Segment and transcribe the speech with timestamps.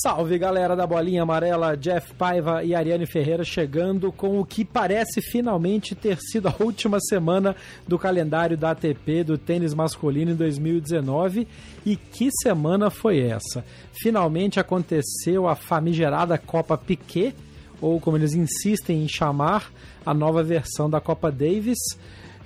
[0.00, 5.20] Salve galera da bolinha amarela, Jeff Paiva e Ariane Ferreira chegando com o que parece
[5.20, 11.48] finalmente ter sido a última semana do calendário da ATP do tênis masculino em 2019.
[11.84, 13.64] E que semana foi essa?
[13.92, 17.34] Finalmente aconteceu a famigerada Copa Piquet,
[17.80, 19.68] ou como eles insistem em chamar,
[20.06, 21.78] a nova versão da Copa Davis,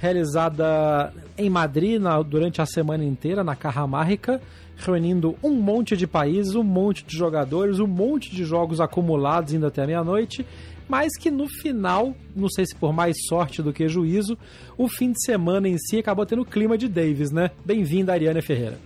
[0.01, 4.41] realizada em Madrid na, durante a semana inteira, na Carramarrica
[4.85, 9.69] reunindo um monte de países, um monte de jogadores, um monte de jogos acumulados ainda
[9.69, 10.47] até meia-noite,
[10.89, 14.37] mas que no final, não sei se por mais sorte do que juízo,
[14.77, 17.51] o fim de semana em si acabou tendo clima de Davis, né?
[17.65, 18.79] Bem-vinda, Ariane Ferreira.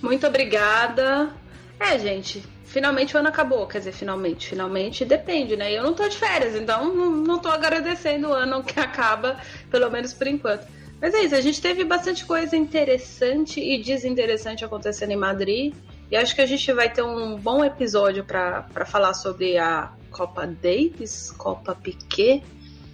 [0.00, 1.30] Muito obrigada.
[1.78, 3.66] É, gente, finalmente o ano acabou.
[3.66, 5.72] Quer dizer, finalmente, finalmente depende, né?
[5.72, 9.36] Eu não tô de férias, então não, não tô agradecendo o ano que acaba,
[9.70, 10.66] pelo menos por enquanto.
[11.02, 15.74] Mas é isso, a gente teve bastante coisa interessante e desinteressante acontecendo em Madrid.
[16.08, 20.46] E acho que a gente vai ter um bom episódio para falar sobre a Copa
[20.46, 22.44] Davis, Copa Piquet.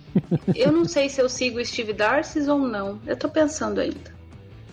[0.56, 2.98] Eu não sei se eu sigo Steve Darcy ou não.
[3.06, 4.16] Eu tô pensando ainda.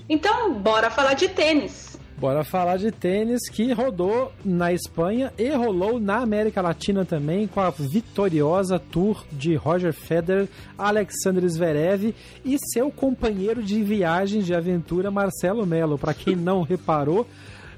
[0.08, 1.95] Então, bora falar de tênis.
[2.18, 7.60] Bora falar de tênis que rodou na Espanha e rolou na América Latina também com
[7.60, 10.48] a vitoriosa tour de Roger Federer,
[10.78, 15.98] Alexander Zverev e seu companheiro de viagens de aventura Marcelo Melo.
[15.98, 17.28] Para quem não reparou,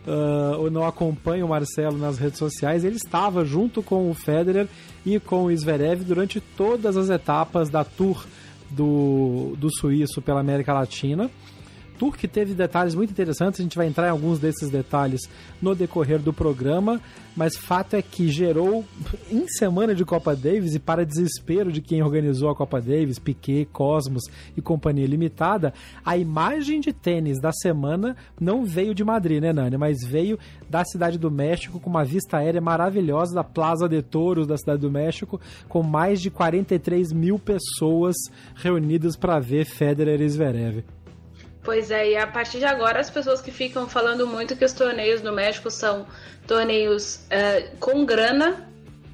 [0.06, 4.68] uh, ou não acompanha o Marcelo nas redes sociais, ele estava junto com o Federer
[5.04, 8.24] e com o Zverev durante todas as etapas da tour
[8.70, 11.28] do, do suíço pela América Latina
[11.98, 15.22] tour que teve detalhes muito interessantes, a gente vai entrar em alguns desses detalhes
[15.62, 17.02] no decorrer do programa,
[17.36, 18.84] mas fato é que gerou,
[19.32, 23.66] em semana de Copa Davis, e para desespero de quem organizou a Copa Davis, Piquet,
[23.72, 24.24] Cosmos
[24.56, 29.78] e Companhia Limitada, a imagem de tênis da semana não veio de Madrid, né, Nani?
[29.78, 34.48] Mas veio da Cidade do México, com uma vista aérea maravilhosa da Plaza de Touros
[34.48, 38.16] da Cidade do México, com mais de 43 mil pessoas
[38.56, 40.97] reunidas para ver Federer e Zverev.
[41.68, 44.72] Pois é, e a partir de agora as pessoas que ficam falando muito que os
[44.72, 46.08] torneios no México são
[46.48, 48.72] torneios uh, com grana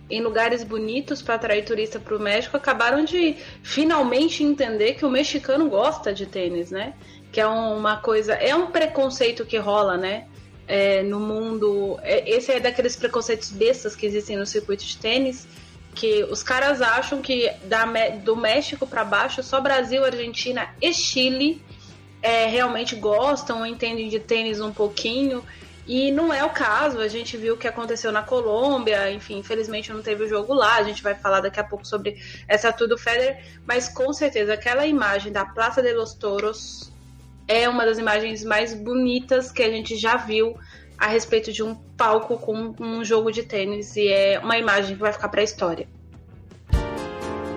[0.08, 5.10] em lugares bonitos para atrair turista para o México acabaram de finalmente entender que o
[5.10, 6.94] mexicano gosta de tênis, né?
[7.32, 10.28] Que é uma coisa, é um preconceito que rola, né?
[10.68, 15.48] É, no mundo, é, esse é daqueles preconceitos bestas que existem no circuito de tênis,
[15.96, 17.84] que os caras acham que da,
[18.24, 21.60] do México para baixo só Brasil, Argentina e Chile
[22.24, 25.44] é, realmente gostam entendem de tênis um pouquinho.
[25.86, 29.92] E não é o caso, a gente viu o que aconteceu na Colômbia, enfim, infelizmente
[29.92, 32.16] não teve o jogo lá, a gente vai falar daqui a pouco sobre
[32.48, 36.90] essa tudo Federer, mas com certeza aquela imagem da Praça de los Toros
[37.50, 40.58] é uma das imagens mais bonitas que a gente já viu
[40.98, 45.02] a respeito de um palco com um jogo de tênis e é uma imagem que
[45.02, 45.86] vai ficar para a história.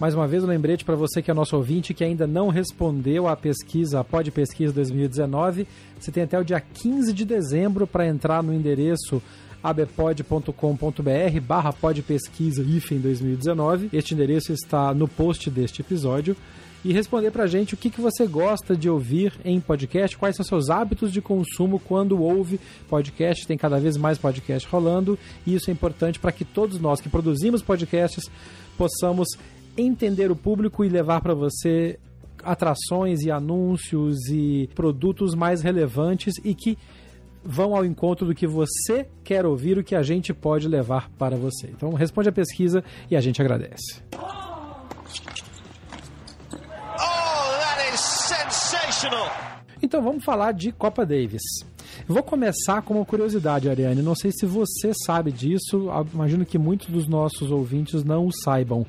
[0.00, 3.26] Mais uma vez, um lembrete para você que é nosso ouvinte que ainda não respondeu
[3.26, 5.66] à pesquisa, Pod Pesquisa 2019.
[5.98, 9.20] Você tem até o dia 15 de dezembro para entrar no endereço
[9.62, 13.88] abpod.com.br barra podpesquisa hífen 2019.
[13.92, 16.36] Este endereço está no post deste episódio.
[16.84, 20.44] E responder pra gente o que, que você gosta de ouvir em podcast, quais são
[20.44, 23.46] seus hábitos de consumo quando ouve podcast.
[23.46, 27.08] Tem cada vez mais podcast rolando, e isso é importante para que todos nós que
[27.08, 28.24] produzimos podcasts
[28.76, 29.28] possamos
[29.76, 31.98] entender o público e levar para você
[32.44, 36.78] atrações e anúncios e produtos mais relevantes e que
[37.44, 41.36] vão ao encontro do que você quer ouvir, o que a gente pode levar para
[41.36, 41.68] você.
[41.68, 44.02] Então responde a pesquisa e a gente agradece.
[49.82, 51.42] Então vamos falar de Copa Davis.
[52.06, 54.02] Vou começar com uma curiosidade, Ariane.
[54.02, 58.84] Não sei se você sabe disso, imagino que muitos dos nossos ouvintes não o saibam.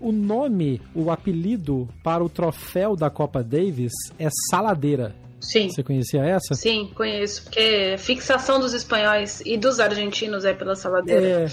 [0.00, 5.14] O nome, o apelido para o troféu da Copa Davis é Saladeira.
[5.40, 5.68] Sim.
[5.68, 6.54] Você conhecia essa?
[6.54, 11.26] Sim, conheço, porque fixação dos espanhóis e dos argentinos é pela saladeira.
[11.26, 11.46] É.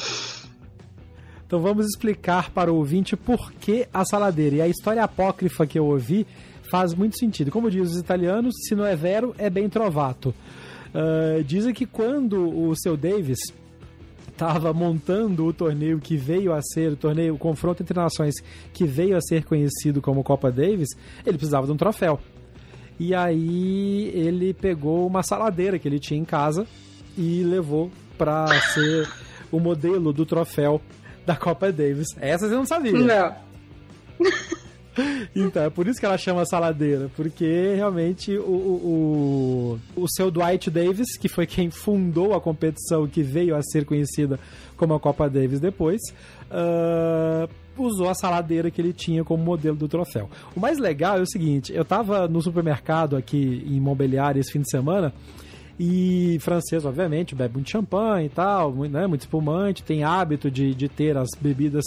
[1.45, 4.57] Então vamos explicar para o ouvinte por que a saladeira.
[4.57, 6.27] E a história apócrifa que eu ouvi
[6.69, 7.51] faz muito sentido.
[7.51, 10.33] Como dizem os italianos, se não é vero, é bem trovato.
[10.89, 13.39] Uh, dizem que quando o seu Davis
[14.27, 18.35] estava montando o torneio que veio a ser, o torneio, o confronto entre nações
[18.73, 20.89] que veio a ser conhecido como Copa Davis,
[21.25, 22.19] ele precisava de um troféu.
[22.97, 26.65] E aí ele pegou uma saladeira que ele tinha em casa
[27.17, 29.09] e levou para ser
[29.51, 30.81] o modelo do troféu
[31.25, 32.07] da Copa Davis.
[32.19, 32.93] Essa você não sabia.
[32.93, 33.35] Não.
[35.35, 40.69] Então, é por isso que ela chama saladeira, porque realmente o, o, o, seu Dwight
[40.69, 44.39] Davis, que foi quem fundou a competição que veio a ser conhecida
[44.75, 46.01] como a Copa Davis depois,
[46.49, 50.29] uh, usou a saladeira que ele tinha como modelo do troféu.
[50.55, 54.61] O mais legal é o seguinte: eu estava no supermercado aqui em Mobiliário esse fim
[54.61, 55.13] de semana.
[55.79, 60.75] E francês, obviamente, bebe muito champanhe e tal, muito, né, muito espumante, tem hábito de,
[60.75, 61.85] de ter as bebidas,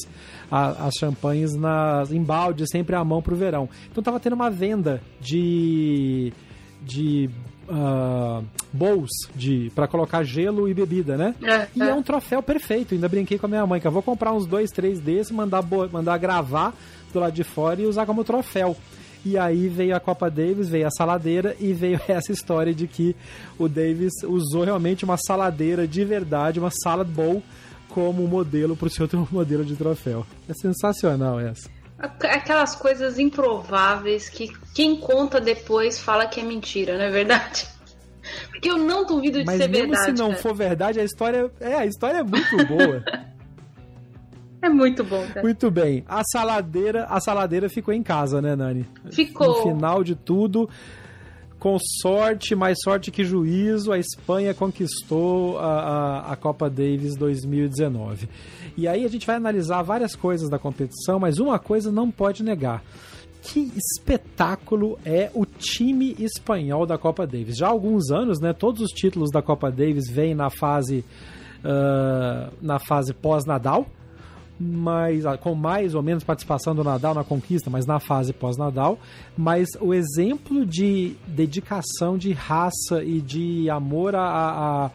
[0.50, 3.68] a, as champanhes nas, em balde, sempre à mão para o verão.
[3.90, 6.32] Então tava tendo uma venda de,
[6.80, 7.28] de
[7.68, 8.42] uh,
[8.72, 11.34] bowls de para colocar gelo e bebida, né?
[11.42, 11.88] É, e é.
[11.88, 11.94] é.
[11.94, 12.94] um troféu perfeito.
[12.94, 15.62] Ainda brinquei com a minha mãe que eu vou comprar uns dois, três desses, mandar
[15.92, 16.74] mandar gravar
[17.12, 18.76] do lado de fora e usar como troféu.
[19.24, 23.14] E aí veio a Copa Davis, veio a saladeira e veio essa história de que
[23.58, 27.42] o Davis usou realmente uma saladeira de verdade, uma salad bowl
[27.88, 30.26] como modelo para o seu modelo de troféu.
[30.48, 31.68] É sensacional essa.
[31.98, 37.66] Aquelas coisas improváveis que quem conta depois fala que é mentira, não é verdade?
[38.50, 40.16] Porque eu não duvido de Mas ser mesmo verdade.
[40.16, 40.42] se não cara.
[40.42, 43.04] for verdade, a história é, a história é muito boa.
[44.62, 45.42] É muito bom, cara.
[45.42, 46.04] Muito bem.
[46.08, 48.86] A saladeira, a saladeira ficou em casa, né, Nani?
[49.10, 49.48] Ficou.
[49.48, 50.70] No final de tudo,
[51.58, 58.28] com sorte, mais sorte que juízo, a Espanha conquistou a, a, a, Copa Davis 2019.
[58.76, 62.44] E aí a gente vai analisar várias coisas da competição, mas uma coisa não pode
[62.44, 62.84] negar.
[63.42, 67.56] Que espetáculo é o time espanhol da Copa Davis.
[67.56, 68.52] Já há alguns anos, né?
[68.52, 71.04] Todos os títulos da Copa Davis vêm na fase
[71.64, 73.86] uh, na fase pós-Nadal
[75.26, 78.98] ah, com mais ou menos participação do Nadal na conquista, mas na fase pós-Nadal.
[79.36, 84.90] Mas o exemplo de dedicação, de raça e de amor a, a,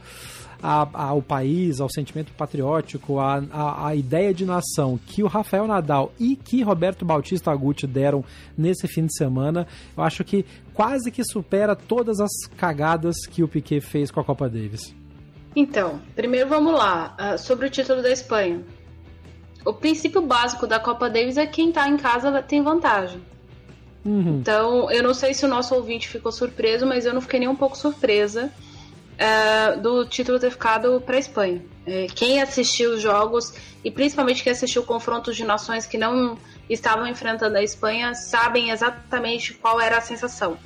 [0.61, 5.67] a, ao país, ao sentimento patriótico, a, a, a, ideia de nação que o Rafael
[5.67, 8.23] Nadal e que Roberto Bautista Aguti deram
[8.57, 13.47] nesse fim de semana, eu acho que quase que supera todas as cagadas que o
[13.47, 14.95] Piquet fez com a Copa Davis.
[15.55, 18.63] Então, primeiro vamos lá, uh, sobre o título da Espanha
[19.67, 23.21] o princípio básico da Copa Davis é quem tá em casa tem vantagem.
[24.05, 24.39] Uhum.
[24.39, 27.50] Então, eu não sei se o nosso ouvinte ficou surpreso, mas eu não fiquei nem
[27.50, 28.50] um pouco surpresa
[29.17, 31.62] uh, do título ter ficado para a Espanha.
[31.86, 36.38] É, quem assistiu os jogos, e principalmente quem assistiu confrontos de nações que não
[36.69, 40.57] estavam enfrentando a Espanha, sabem exatamente qual era a sensação.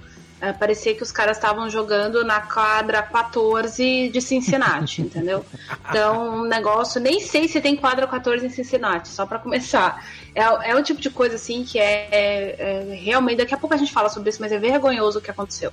[0.42, 5.46] É, parecia que os caras estavam jogando na quadra 14 de Cincinnati, entendeu?
[5.88, 10.04] Então, um negócio, nem sei se tem quadra 14 em Cincinnati, só para começar.
[10.34, 13.38] É, é um tipo de coisa assim que é, é, é, realmente.
[13.38, 15.72] Daqui a pouco a gente fala sobre isso, mas é vergonhoso o que aconteceu.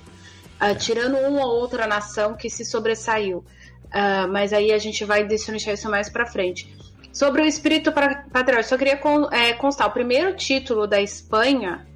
[0.61, 3.39] Uh, tirando uma ou outra nação que se sobressaiu.
[3.85, 6.71] Uh, mas aí a gente vai deixar isso mais para frente.
[7.11, 8.99] Sobre o espírito patriótico, só queria
[9.31, 11.87] é, constar: o primeiro título da Espanha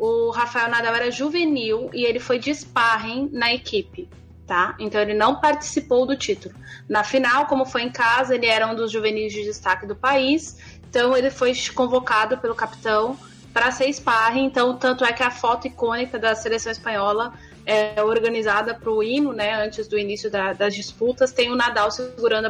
[0.00, 4.08] o Rafael Nadal era juvenil e ele foi de sparring na equipe,
[4.46, 4.74] tá?
[4.78, 6.54] Então ele não participou do título.
[6.88, 10.56] Na final, como foi em casa, ele era um dos juvenis de destaque do país
[10.88, 13.14] Então ele foi convocado pelo capitão
[13.52, 17.34] para ser sparring, então tanto é que a foto icônica da seleção espanhola
[17.66, 21.90] é organizada para o hino, né, antes do início da, das disputas, tem o Nadal
[21.90, 22.48] segurando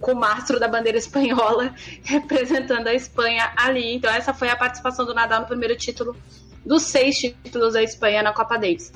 [0.00, 3.94] com o mastro da bandeira espanhola, representando a Espanha ali.
[3.94, 6.16] Então essa foi a participação do Nadal no primeiro título
[6.64, 8.92] dos seis títulos da Espanha na Copa Davis.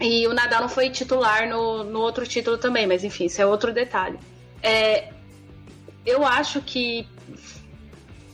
[0.00, 3.46] E o Nadal não foi titular no, no outro título também, mas enfim, isso é
[3.46, 4.18] outro detalhe.
[4.62, 5.08] É,
[6.04, 7.08] eu acho que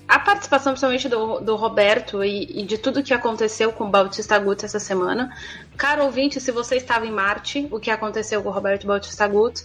[0.09, 4.39] a participação, principalmente do, do Roberto e, e, de tudo que aconteceu com o Bautista
[4.39, 5.35] Guti essa semana.
[5.77, 9.65] Caro ouvinte, se você estava em Marte, o que aconteceu com o Roberto Bautista Guti,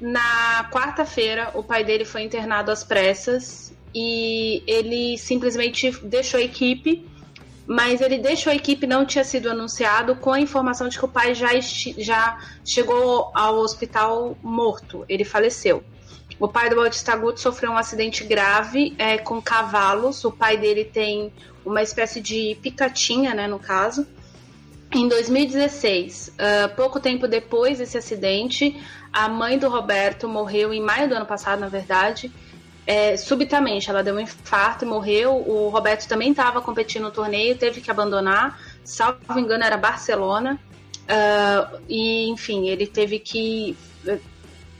[0.00, 7.06] na quarta-feira o pai dele foi internado às pressas e ele simplesmente deixou a equipe,
[7.66, 11.08] mas ele deixou a equipe não tinha sido anunciado com a informação de que o
[11.08, 11.48] pai já,
[11.98, 15.82] já chegou ao hospital morto, ele faleceu.
[16.38, 20.24] O pai do Bautista Guto sofreu um acidente grave é, com cavalos.
[20.24, 21.32] O pai dele tem
[21.64, 24.06] uma espécie de picatinha, né, no caso.
[24.92, 28.80] Em 2016, uh, ah, pouco tempo depois desse acidente,
[29.12, 32.30] a mãe do Roberto morreu em maio do ano passado, na verdade.
[32.86, 35.36] É, subitamente, ela deu um infarto e morreu.
[35.36, 38.60] O Roberto também estava competindo no torneio, teve que abandonar.
[38.84, 40.58] Salvo engano, era Barcelona.
[41.04, 43.76] Uh, e, enfim, ele teve que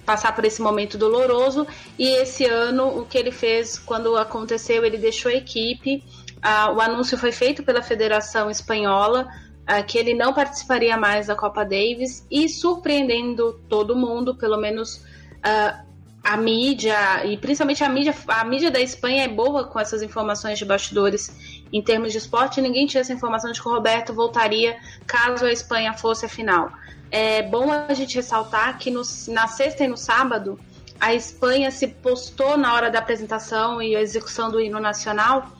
[0.05, 1.67] passar por esse momento doloroso.
[1.99, 6.05] E esse ano, o que ele fez quando aconteceu, ele deixou a equipe.
[6.43, 9.27] Ah, o anúncio foi feito pela Federação Espanhola
[9.67, 15.03] ah, que ele não participaria mais da Copa Davis e surpreendendo todo mundo, pelo menos
[15.43, 15.85] ah,
[16.25, 20.59] a mídia e principalmente a mídia, a mídia da Espanha é boa com essas informações
[20.59, 22.63] de bastidores em termos de esporte.
[22.63, 26.73] Ninguém tinha essa informação de que o Roberto voltaria caso a Espanha fosse a final.
[27.11, 30.59] É bom a gente ressaltar que no, na sexta e no sábado,
[30.99, 35.53] a Espanha se postou na hora da apresentação e a execução do hino nacional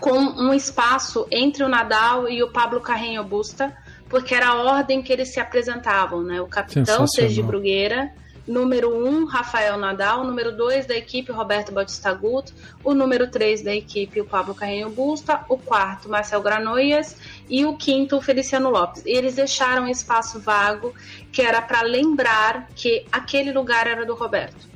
[0.00, 3.76] com um espaço entre o Nadal e o Pablo Carreño Busta,
[4.08, 6.40] porque era a ordem que eles se apresentavam, né?
[6.40, 8.12] O capitão Sergi Brugueira,
[8.46, 13.62] número 1, um, Rafael Nadal, número 2 da equipe, Roberto Bautista Guto, o número 3
[13.62, 17.16] da equipe, o Pablo Carreño Busta, o quarto, Marcel Granoias
[17.48, 19.04] e o quinto, Feliciano Lopes.
[19.06, 20.94] E eles deixaram um espaço vago
[21.32, 24.68] que era para lembrar que aquele lugar era do Roberto.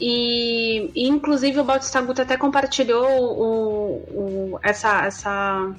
[0.00, 5.72] E, e inclusive o Bautista Guto até compartilhou o, o, essa, essa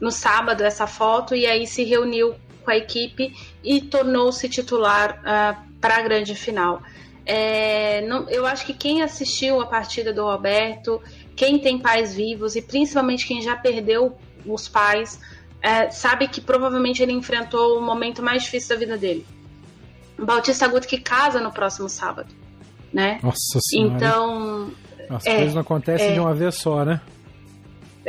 [0.00, 2.34] no sábado essa foto e aí se reuniu
[2.68, 3.34] com a equipe
[3.64, 6.82] e tornou-se titular uh, para a grande final.
[7.24, 11.00] É, não, eu acho que quem assistiu a partida do Roberto,
[11.34, 15.18] quem tem pais vivos e principalmente quem já perdeu os pais,
[15.62, 19.26] é, sabe que provavelmente ele enfrentou o momento mais difícil da vida dele.
[20.18, 22.34] Bautista Guto que casa no próximo sábado,
[22.92, 23.18] né?
[23.22, 23.94] Nossa senhora.
[23.94, 24.70] Então...
[25.08, 27.00] As é, coisas não acontecem é, de uma vez só, né?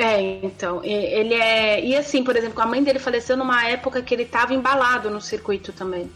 [0.01, 1.83] É, então, ele é...
[1.83, 5.19] E assim, por exemplo, a mãe dele faleceu numa época que ele estava embalado no
[5.19, 6.09] circuito também.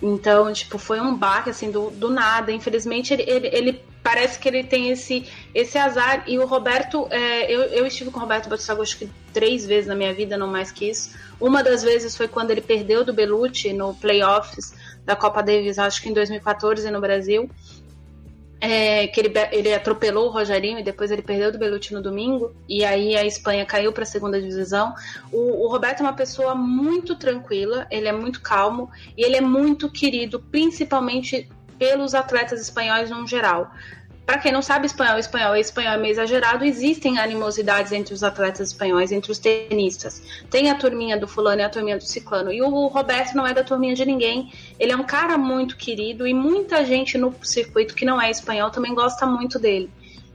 [0.00, 2.52] Então, tipo, foi um baque, assim, do, do nada.
[2.52, 6.22] Infelizmente, ele, ele, ele, parece que ele tem esse, esse azar.
[6.28, 9.88] E o Roberto, é, eu, eu estive com o Roberto Batistago acho que três vezes
[9.88, 11.10] na minha vida, não mais que isso.
[11.40, 14.72] Uma das vezes foi quando ele perdeu do Belucci no playoffs
[15.04, 17.50] da Copa Davis, acho que em 2014 no Brasil
[18.60, 22.54] é, que ele, ele atropelou o Rogerinho e depois ele perdeu do Belucci no domingo,
[22.68, 24.94] e aí a Espanha caiu para a segunda divisão.
[25.32, 29.40] O, o, Roberto é uma pessoa muito tranquila, ele é muito calmo e ele é
[29.40, 31.48] muito querido, principalmente
[31.78, 33.70] pelos atletas espanhóis no geral.
[34.28, 38.22] Para quem não sabe espanhol, espanhol é espanhol é meio exagerado, existem animosidades entre os
[38.22, 40.22] atletas espanhóis, entre os tenistas.
[40.50, 42.52] Tem a turminha do fulano e a turminha do ciclano.
[42.52, 44.52] E o Roberto não é da turminha de ninguém.
[44.78, 48.70] Ele é um cara muito querido e muita gente no circuito que não é espanhol
[48.70, 49.90] também gosta muito dele.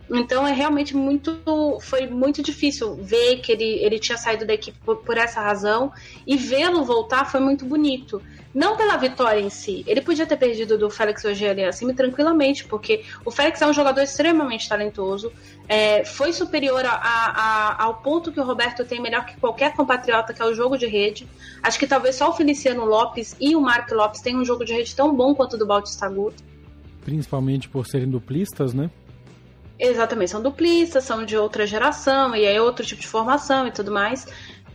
[0.10, 1.80] Então é realmente muito.
[1.82, 5.92] Foi muito difícil ver que ele, ele tinha saído da equipe por, por essa razão
[6.28, 8.22] e vê-lo voltar foi muito bonito.
[8.54, 9.84] Não pela vitória em si.
[9.88, 14.02] Ele podia ter perdido do Félix Auger assim tranquilamente, porque o Félix é um jogador
[14.02, 15.32] extremamente talentoso,
[15.68, 20.34] é, foi superior a, a, ao ponto que o Roberto tem melhor que qualquer compatriota,
[20.34, 21.28] que é o jogo de rede.
[21.64, 24.74] Acho que talvez só o Feliciano Lopes e o Mark Lopes tenham um jogo de
[24.74, 26.44] rede tão bom quanto o do Bautista Guto.
[27.02, 28.92] Principalmente por serem duplistas, né?
[29.86, 33.92] Exatamente, são duplistas, são de outra geração, e é outro tipo de formação e tudo
[33.92, 34.26] mais.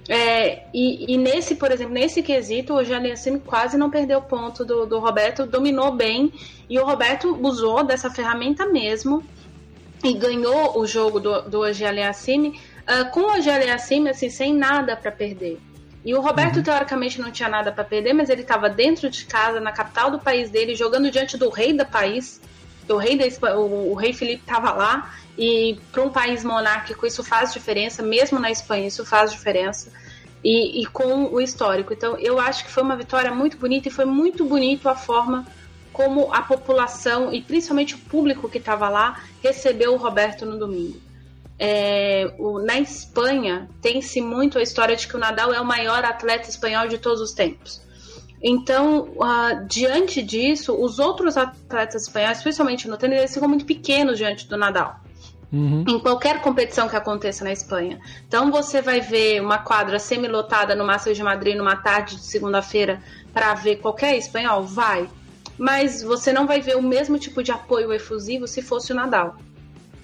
[0.06, 4.84] É, e, e, nesse, por exemplo, nesse quesito, o Gianniassini quase não perdeu ponto do,
[4.84, 6.30] do Roberto, dominou bem,
[6.68, 9.24] e o Roberto usou dessa ferramenta mesmo
[10.04, 15.10] e ganhou o jogo do, do Gianniassini uh, com o Gianniassini, assim, sem nada para
[15.10, 15.58] perder.
[16.04, 16.62] E o Roberto, uhum.
[16.62, 20.18] teoricamente, não tinha nada para perder, mas ele estava dentro de casa, na capital do
[20.18, 22.42] país dele, jogando diante do rei do país,
[22.88, 27.07] O rei, da Espanha, o, o rei Felipe estava lá e para um país monárquico
[27.07, 29.92] isso faz diferença, mesmo na Espanha isso faz diferença.
[30.42, 31.92] E, e, com o histórico.
[31.92, 35.45] Então, eu acho que foi uma vitória muito bonita e foi muito bonito a forma
[35.92, 40.97] como a população e principalmente o público que estava lá recebeu o Roberto no domingo.
[41.59, 46.04] É, o, na Espanha tem-se muito a história de que o Nadal é o maior
[46.04, 47.83] atleta espanhol de todos os tempos.
[48.42, 54.16] Então, uh, diante disso, os outros atletas espanhóis, especialmente no tênis, eles ficam muito pequenos
[54.16, 55.00] diante do Nadal.
[55.52, 55.85] Uhum.
[55.88, 57.99] Em qualquer competição que aconteça na Espanha.
[58.26, 63.02] Então você vai ver uma quadra semi-lotada no Masters de Madrid numa tarde de segunda-feira
[63.33, 64.62] para ver qualquer espanhol?
[64.62, 65.09] Vai.
[65.57, 69.37] Mas você não vai ver o mesmo tipo de apoio efusivo se fosse o Nadal.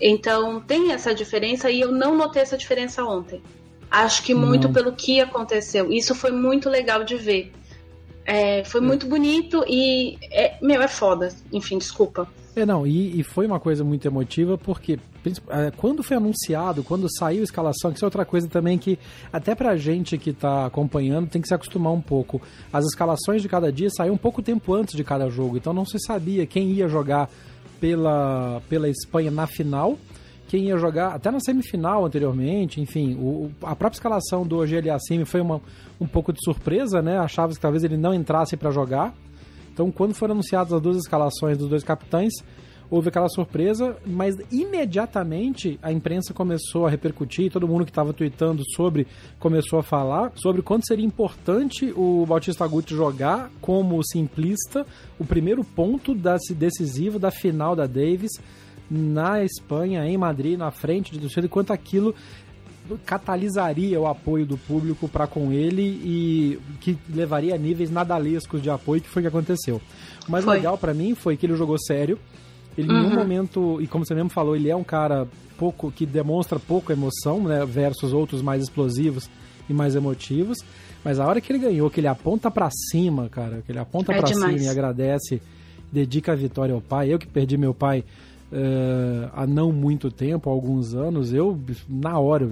[0.01, 3.43] Então tem essa diferença e eu não notei essa diferença ontem.
[3.91, 4.75] Acho que muito não.
[4.75, 5.93] pelo que aconteceu.
[5.93, 7.53] Isso foi muito legal de ver.
[8.25, 8.85] É, foi é.
[8.85, 11.29] muito bonito e, é, meu, é foda.
[11.53, 12.29] Enfim, desculpa.
[12.57, 14.97] É, não, e, e, foi uma coisa muito emotiva porque
[15.49, 18.97] é, quando foi anunciado, quando saiu a escalação, que isso é outra coisa também que
[19.33, 22.41] até pra gente que tá acompanhando tem que se acostumar um pouco.
[22.73, 25.85] As escalações de cada dia saíam um pouco tempo antes de cada jogo, então não
[25.85, 27.29] se sabia quem ia jogar
[27.81, 29.99] pela, pela Espanha na final,
[30.47, 35.25] quem ia jogar até na semifinal anteriormente, enfim, o, a própria escalação do Ogeli Assimi
[35.25, 35.61] foi uma,
[36.01, 37.19] um pouco de surpresa, né?
[37.19, 39.15] Achava que talvez ele não entrasse para jogar.
[39.73, 42.33] Então, quando foram anunciadas as duas escalações dos dois capitães,
[42.91, 48.63] houve aquela surpresa, mas imediatamente a imprensa começou a repercutir, todo mundo que estava tweetando
[48.75, 49.07] sobre
[49.39, 54.87] começou a falar sobre quanto seria importante o Bautista Agut jogar como simplista
[55.19, 56.15] o primeiro ponto
[56.55, 58.33] decisivo da final da Davis
[58.91, 62.15] na Espanha, em Madrid, na frente de torcida, quanto aquilo
[63.05, 68.71] catalisaria o apoio do público para com ele e que levaria a níveis nadalescos de
[68.71, 69.81] apoio, que foi o que aconteceu.
[70.29, 70.57] O mais foi.
[70.57, 72.19] legal para mim foi que ele jogou sério.
[72.77, 72.95] Ele uhum.
[72.95, 73.19] em nenhum uhum.
[73.19, 75.27] momento, e como você mesmo falou, ele é um cara
[75.57, 79.31] pouco que demonstra pouca emoção, né, versus outros mais explosivos
[79.69, 80.59] e mais emotivos.
[81.05, 84.13] Mas a hora que ele ganhou, que ele aponta para cima, cara, que ele aponta
[84.13, 85.41] é para cima e agradece,
[85.93, 87.13] dedica a vitória ao pai.
[87.13, 88.05] Eu que perdi meu pai
[88.51, 91.59] uh, há não muito tempo, há alguns anos, eu,
[91.89, 92.49] na hora,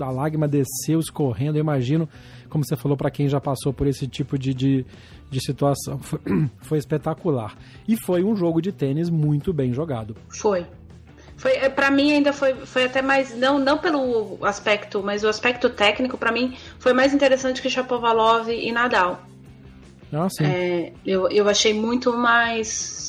[0.00, 1.58] a lágrima desceu escorrendo.
[1.58, 2.08] Eu imagino,
[2.48, 4.86] como você falou, para quem já passou por esse tipo de, de,
[5.30, 5.98] de situação.
[5.98, 6.20] Foi,
[6.62, 7.56] foi espetacular.
[7.86, 10.16] E foi um jogo de tênis muito bem jogado.
[10.28, 10.66] Foi.
[11.36, 15.28] Foi, é, para mim ainda foi, foi até mais não não pelo aspecto, mas o
[15.28, 19.22] aspecto técnico para mim foi mais interessante que Chapovalov e Nadal.
[20.12, 20.44] Ah, sim.
[20.44, 23.01] É, eu, eu achei muito mais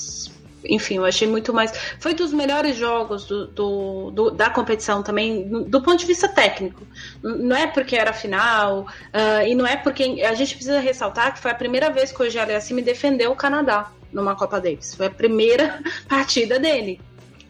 [0.65, 1.71] enfim, eu achei muito mais.
[1.99, 6.85] Foi dos melhores jogos do, do, do, da competição também, do ponto de vista técnico.
[7.21, 10.21] Não é porque era final, uh, e não é porque.
[10.23, 13.35] A gente precisa ressaltar que foi a primeira vez que o Ogele me defendeu o
[13.35, 14.95] Canadá numa Copa Davis.
[14.95, 16.99] Foi a primeira partida dele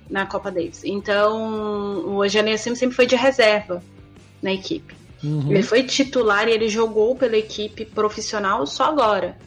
[0.09, 0.83] na Copa Davis.
[0.83, 3.83] Então, o Ogele sempre foi de reserva
[4.41, 4.95] na equipe.
[5.23, 5.51] Uhum.
[5.51, 9.37] Ele foi titular e ele jogou pela equipe profissional só agora.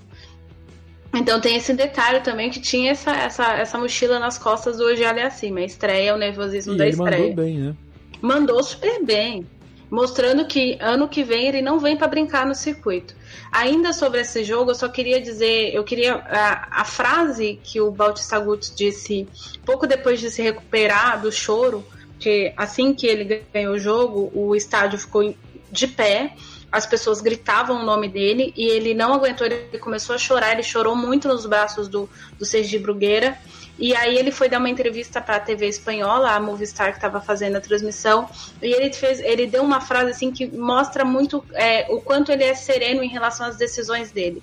[1.19, 5.05] Então tem esse detalhe também que tinha essa, essa, essa mochila nas costas do hoje
[5.05, 5.61] ali acima.
[5.61, 7.29] A estreia, o nervosismo e da estreia.
[7.29, 7.77] Mandou bem, né?
[8.21, 9.47] Mandou super bem.
[9.91, 13.15] Mostrando que ano que vem ele não vem para brincar no circuito.
[13.53, 17.91] Ainda sobre esse jogo, eu só queria dizer, eu queria a, a frase que o
[17.91, 19.29] Bautista Guts disse
[19.65, 21.87] pouco depois de se recuperar do choro,
[22.19, 25.35] que assim que ele ganhou o jogo, o estádio ficou
[25.71, 26.33] de pé
[26.71, 30.63] as pessoas gritavam o nome dele e ele não aguentou, ele começou a chorar, ele
[30.63, 33.39] chorou muito nos braços do, do Sergi Brugueira.
[33.79, 37.21] E aí ele foi dar uma entrevista para a TV espanhola, a Movistar que estava
[37.21, 38.27] fazendo a transmissão,
[38.63, 42.43] e ele fez, ele deu uma frase assim que mostra muito é, o quanto ele
[42.43, 44.43] é sereno em relação às decisões dele.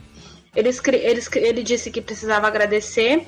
[0.55, 3.25] Ele, ele, ele disse que precisava agradecer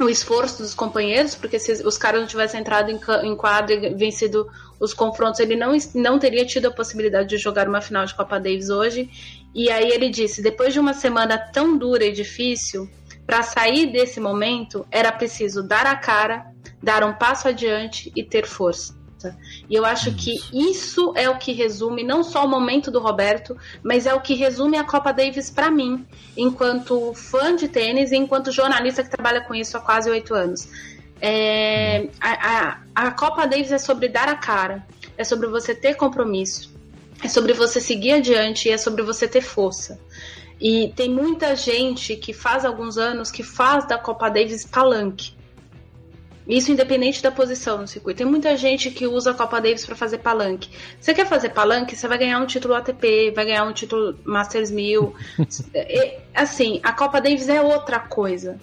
[0.00, 3.94] o esforço dos companheiros, porque se os caras não tivessem entrado em, em quadro e
[3.94, 4.48] vencido
[4.80, 8.38] os confrontos, ele não, não teria tido a possibilidade de jogar uma final de Copa
[8.38, 9.10] Davis hoje.
[9.54, 12.88] E aí ele disse: depois de uma semana tão dura e difícil,
[13.26, 16.46] para sair desse momento era preciso dar a cara,
[16.82, 18.96] dar um passo adiante e ter força.
[19.68, 23.56] E eu acho que isso é o que resume não só o momento do Roberto,
[23.82, 28.16] mas é o que resume a Copa Davis para mim, enquanto fã de tênis e
[28.16, 30.68] enquanto jornalista que trabalha com isso há quase oito anos.
[31.20, 35.94] É, a, a, a Copa Davis é sobre dar a cara, é sobre você ter
[35.94, 36.72] compromisso,
[37.22, 40.00] é sobre você seguir adiante e é sobre você ter força.
[40.60, 45.36] E tem muita gente que faz alguns anos que faz da Copa Davis palanque.
[46.48, 48.18] Isso independente da posição no circuito.
[48.18, 50.70] Tem muita gente que usa a Copa Davis para fazer palanque.
[50.98, 54.70] Você quer fazer palanque, você vai ganhar um título ATP, vai ganhar um título Masters
[54.70, 55.14] 1000.
[56.34, 58.58] assim, a Copa Davis é outra coisa.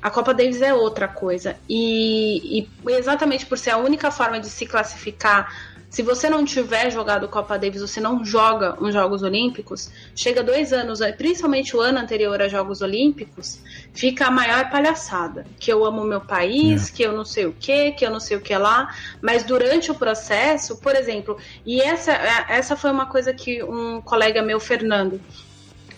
[0.00, 1.56] A Copa Davis é outra coisa.
[1.68, 5.48] E, e, exatamente por ser a única forma de se classificar,
[5.90, 10.70] se você não tiver jogado Copa Davis, você não joga os Jogos Olímpicos, chega dois
[10.70, 13.58] anos, principalmente o ano anterior a Jogos Olímpicos,
[13.94, 15.46] fica a maior palhaçada.
[15.58, 16.92] Que eu amo meu país, é.
[16.92, 18.94] que eu não sei o que, que eu não sei o que lá.
[19.22, 24.42] Mas durante o processo, por exemplo, e essa, essa foi uma coisa que um colega
[24.42, 25.18] meu, Fernando,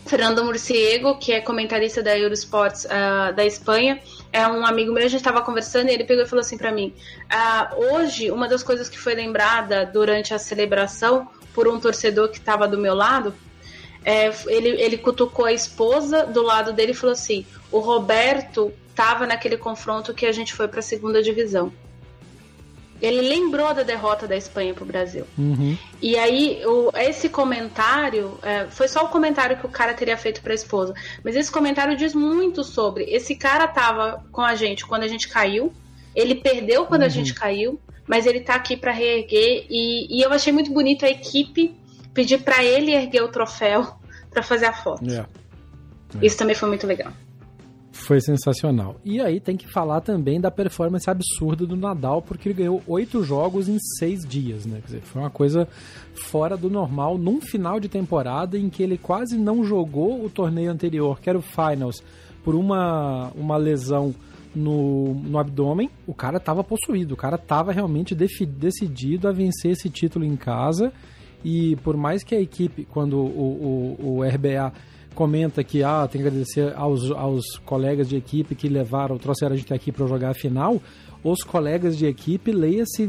[0.07, 4.01] Fernando Murciego, que é comentarista da Eurosports uh, da Espanha,
[4.33, 6.73] é um amigo meu, a gente estava conversando e ele pegou e falou assim para
[6.73, 6.93] mim:
[7.33, 12.39] uh, hoje, uma das coisas que foi lembrada durante a celebração por um torcedor que
[12.39, 13.35] estava do meu lado,
[14.05, 19.27] é, ele, ele cutucou a esposa do lado dele e falou assim: o Roberto estava
[19.27, 21.73] naquele confronto que a gente foi para a segunda divisão.
[23.01, 25.27] Ele lembrou da derrota da Espanha para o Brasil.
[25.39, 25.77] Uhum.
[26.03, 30.43] E aí, o, esse comentário é, foi só o comentário que o cara teria feito
[30.43, 30.95] para a esposa.
[31.25, 33.05] Mas esse comentário diz muito sobre.
[33.05, 35.73] Esse cara tava com a gente quando a gente caiu,
[36.15, 37.07] ele perdeu quando uhum.
[37.07, 39.67] a gente caiu, mas ele tá aqui para reerguer.
[39.71, 41.75] E, e, eu achei muito bonito a equipe
[42.13, 43.95] pedir para ele erguer o troféu
[44.31, 45.05] para fazer a foto.
[45.05, 45.29] Yeah.
[46.21, 46.27] É.
[46.27, 47.13] Isso também foi muito legal.
[48.01, 48.97] Foi sensacional.
[49.05, 53.23] E aí tem que falar também da performance absurda do Nadal, porque ele ganhou oito
[53.23, 54.81] jogos em seis dias, né?
[54.81, 55.69] Quer dizer, foi uma coisa
[56.15, 60.71] fora do normal num final de temporada em que ele quase não jogou o torneio
[60.71, 62.03] anterior, que era o Finals,
[62.43, 64.15] por uma, uma lesão
[64.55, 65.91] no, no abdômen.
[66.07, 70.93] O cara tava possuído, o cara tava realmente decidido a vencer esse título em casa.
[71.45, 74.73] E por mais que a equipe, quando o, o, o RBA
[75.15, 79.59] comenta que ah, tem que agradecer aos, aos colegas de equipe que levaram, trouxeram a
[79.59, 80.81] gente aqui para jogar a final.
[81.23, 83.09] Os colegas de equipe, leia-se,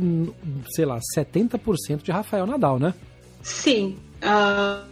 [0.75, 2.93] sei lá, 70% de Rafael Nadal, né?
[3.41, 3.97] Sim.
[4.21, 4.91] Uh,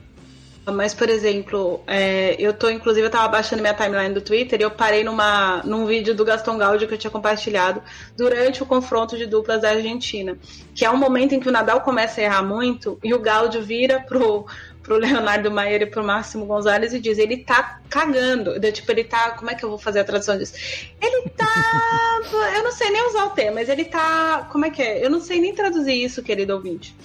[0.72, 4.64] mas, por exemplo, é, eu tô, inclusive, eu tava baixando minha timeline do Twitter e
[4.64, 7.82] eu parei numa, num vídeo do Gaston Gaudio que eu tinha compartilhado
[8.16, 10.38] durante o confronto de duplas da Argentina.
[10.76, 13.62] Que é um momento em que o Nadal começa a errar muito e o Gaudio
[13.62, 14.46] vira pro,
[14.90, 18.60] pro Leonardo Maier e pro Máximo Gonzalez e diz: ele tá cagando.
[18.72, 19.32] Tipo, ele tá.
[19.32, 20.56] Como é que eu vou fazer a tradução disso?
[21.00, 21.46] Ele tá.
[22.58, 24.50] eu não sei nem usar o termo, mas ele tá.
[24.52, 25.06] Como é que é?
[25.06, 26.96] Eu não sei nem traduzir isso, querido ouvinte.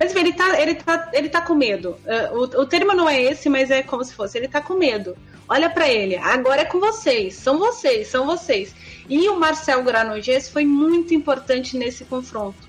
[0.00, 1.98] Mas ele tá, ele tá, ele tá com medo.
[2.06, 4.38] Uh, o, o termo não é esse, mas é como se fosse.
[4.38, 5.14] Ele tá com medo.
[5.46, 6.16] Olha para ele.
[6.16, 7.34] Agora é com vocês.
[7.34, 8.74] São vocês, são vocês.
[9.06, 12.68] E o Marcel Granollers foi muito importante nesse confronto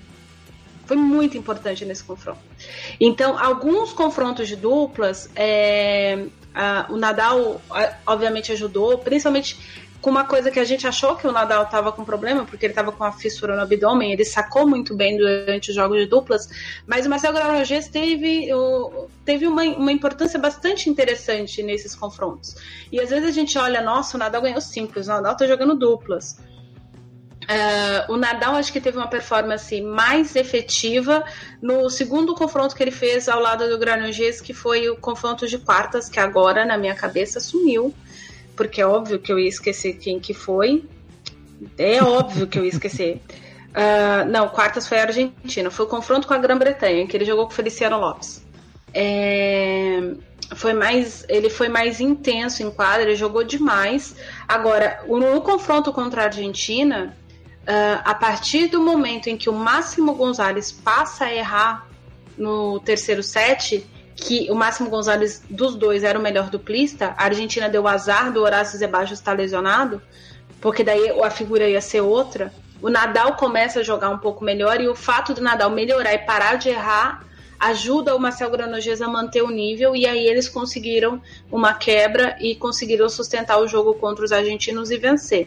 [0.90, 2.40] foi muito importante nesse confronto.
[3.00, 7.60] Então, alguns confrontos de duplas, é, a, o Nadal
[8.06, 9.56] obviamente ajudou, principalmente
[10.00, 12.72] com uma coisa que a gente achou que o Nadal estava com problema, porque ele
[12.72, 16.48] estava com a fissura no abdômen, ele sacou muito bem durante os jogos de duplas,
[16.86, 18.48] mas o Marcelo Granollers teve,
[19.24, 22.56] teve uma, uma importância bastante interessante nesses confrontos.
[22.90, 25.74] E às vezes a gente olha, nossa, o Nadal ganhou simples, o Nadal está jogando
[25.74, 26.38] duplas.
[27.50, 31.24] Uh, o Nadal acho que teve uma performance mais efetiva
[31.60, 35.58] no segundo confronto que ele fez ao lado do Granollers, que foi o confronto de
[35.58, 37.92] quartas, que agora na minha cabeça sumiu,
[38.54, 40.84] porque é óbvio que eu ia esquecer quem que foi.
[41.76, 43.20] É óbvio que eu ia esquecer.
[43.70, 45.72] Uh, não, quartas foi a Argentina.
[45.72, 48.44] Foi o confronto com a Grã-Bretanha, que ele jogou com Feliciano Lopes.
[48.94, 50.14] É,
[50.54, 54.14] foi mais, ele foi mais intenso em quadra, ele jogou demais.
[54.46, 57.16] Agora, no confronto contra a Argentina,
[57.62, 61.86] Uh, a partir do momento em que o Máximo Gonzalez passa a errar
[62.36, 67.68] no terceiro set, que o Máximo Gonzalez dos dois era o melhor duplista, a Argentina
[67.68, 70.00] deu azar do Horácio Zeballos estar lesionado,
[70.60, 72.52] porque daí a figura ia ser outra.
[72.82, 76.18] O Nadal começa a jogar um pouco melhor e o fato do Nadal melhorar e
[76.18, 77.24] parar de errar
[77.58, 81.20] ajuda o Marcel Granollers a manter o nível e aí eles conseguiram
[81.52, 85.46] uma quebra e conseguiram sustentar o jogo contra os argentinos e vencer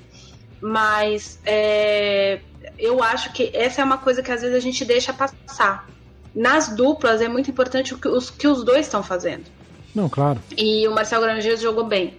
[0.63, 2.39] mas é,
[2.79, 5.89] eu acho que essa é uma coisa que às vezes a gente deixa passar.
[6.33, 9.43] Nas duplas é muito importante o que os, que os dois estão fazendo.
[9.93, 10.39] Não, claro.
[10.57, 12.17] E o Marcel Granges jogou bem.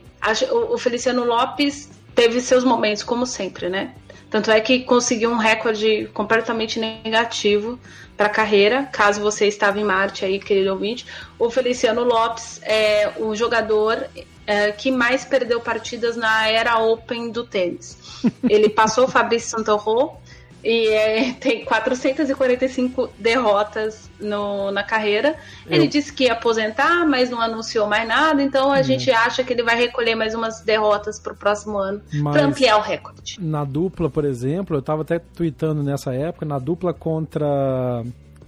[0.70, 3.94] O Feliciano Lopes teve seus momentos, como sempre, né?
[4.34, 7.78] Tanto é que conseguiu um recorde completamente negativo
[8.16, 11.06] para a carreira, caso você estava em Marte aí, querido ouvinte.
[11.38, 14.08] O Feliciano Lopes é o jogador
[14.44, 17.96] é, que mais perdeu partidas na era Open do tênis.
[18.50, 20.20] Ele passou o Fabrício Santorro
[20.64, 25.36] e é, tem 445 derrotas no, na carreira.
[25.68, 25.88] Ele Eu...
[25.88, 28.82] disse que ia aposentar, mas não anunciou mais nada, então a hum.
[28.82, 32.00] gente acha que ele vai recolher mais umas derrotas para o próximo ano
[32.32, 33.38] para ampliar o recorde.
[33.40, 38.02] Na dupla, por exemplo, eu estava até tweetando nessa época, na dupla contra,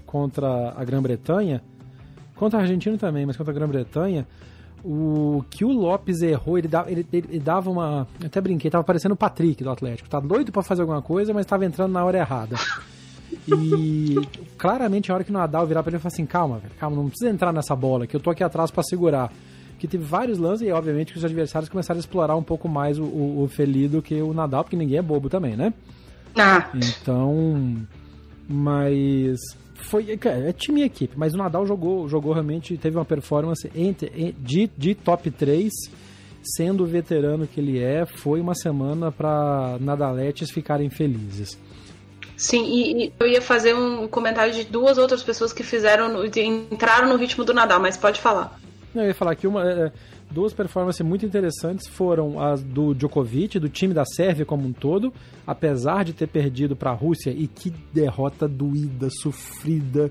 [0.06, 1.62] contra a Grã-Bretanha,
[2.34, 4.26] contra a Argentina também, mas contra a Grã-Bretanha,
[4.88, 8.06] o que o Lopes errou, ele dava, ele, ele dava uma.
[8.20, 10.08] Eu até brinquei, tava parecendo o Patrick do Atlético.
[10.08, 12.56] Tá doido para fazer alguma coisa, mas tava entrando na hora errada.
[13.48, 14.16] E
[14.56, 16.96] claramente, a hora que o Nadal virar pra ele e falar assim: calma, velho, calma,
[16.96, 19.32] não precisa entrar nessa bola, que eu tô aqui atrás para segurar.
[19.78, 22.98] Que teve vários lances e, obviamente, que os adversários começaram a explorar um pouco mais
[22.98, 25.72] o, o, o Feli do que o Nadal, porque ninguém é bobo também, né?
[26.36, 26.70] Ah.
[26.74, 27.86] Então.
[28.48, 29.38] Mas
[29.78, 33.70] foi é, é time e equipe, mas o Nadal jogou, jogou realmente, teve uma performance
[33.74, 35.72] entre, de, de top 3,
[36.42, 41.58] sendo o veterano que ele é, foi uma semana para Nadaletes ficarem felizes.
[42.36, 47.08] Sim, e, e, eu ia fazer um comentário de duas outras pessoas que fizeram, entraram
[47.08, 48.60] no ritmo do Nadal, mas pode falar.
[48.94, 49.92] Não, eu ia falar que uma, é,
[50.30, 55.12] duas performances muito interessantes foram as do Djokovic, do time da Sérvia como um todo,
[55.46, 60.10] apesar de ter perdido para a Rússia e que derrota doída, sofrida.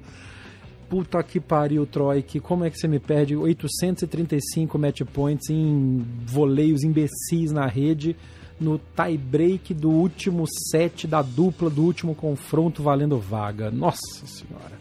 [0.90, 1.88] Puta que pariu,
[2.28, 8.16] que como é que você me perde 835 match points em voleios imbecis na rede
[8.60, 13.70] no tie break do último set da dupla do último confronto valendo vaga.
[13.70, 14.80] Nossa senhora.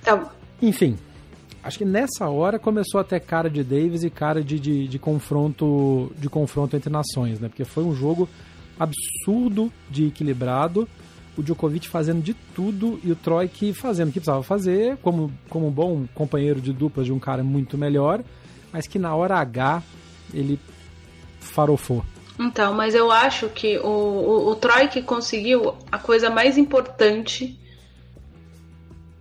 [0.00, 0.96] Então, Enfim,
[1.66, 4.98] acho que nessa hora começou a ter cara de Davis e cara de, de, de,
[4.98, 7.48] confronto de confronto entre nações, né?
[7.48, 8.28] Porque foi um jogo
[8.78, 10.88] absurdo de equilibrado.
[11.36, 15.66] O Djokovic fazendo de tudo e o Troik fazendo o que precisava fazer, como, como
[15.66, 18.22] um bom companheiro de duplas de um cara muito melhor,
[18.72, 19.82] mas que na hora H
[20.32, 20.58] ele
[21.40, 22.02] farofou.
[22.38, 27.58] Então, mas eu acho que o, o, o que conseguiu a coisa mais importante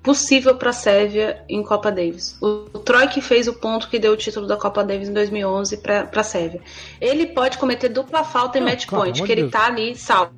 [0.06, 2.38] possível para a Sérvia em Copa Davis.
[2.40, 5.14] O, o Troy que fez o ponto que deu o título da Copa Davis em
[5.14, 6.62] 2011 para a Sérvia.
[7.02, 9.52] Ele pode cometer dupla falta em Não, match point, que ele Deus.
[9.52, 10.32] tá ali salvo.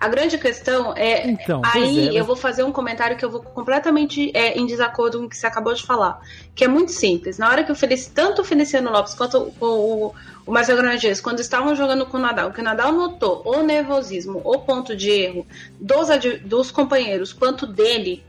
[0.00, 2.16] A grande questão é então, aí é, mas...
[2.16, 5.36] eu vou fazer um comentário que eu vou completamente é, em desacordo com o que
[5.36, 6.18] você acabou de falar,
[6.54, 7.36] que é muito simples.
[7.36, 10.14] Na hora que o Felic, tanto o Feliciano Lopes quanto o, o,
[10.46, 14.40] o Marcelo Grandes, quando estavam jogando com o Nadal, que o Nadal notou o nervosismo,
[14.42, 15.46] o ponto de erro
[15.78, 16.08] dos,
[16.42, 18.24] dos companheiros, quanto dele,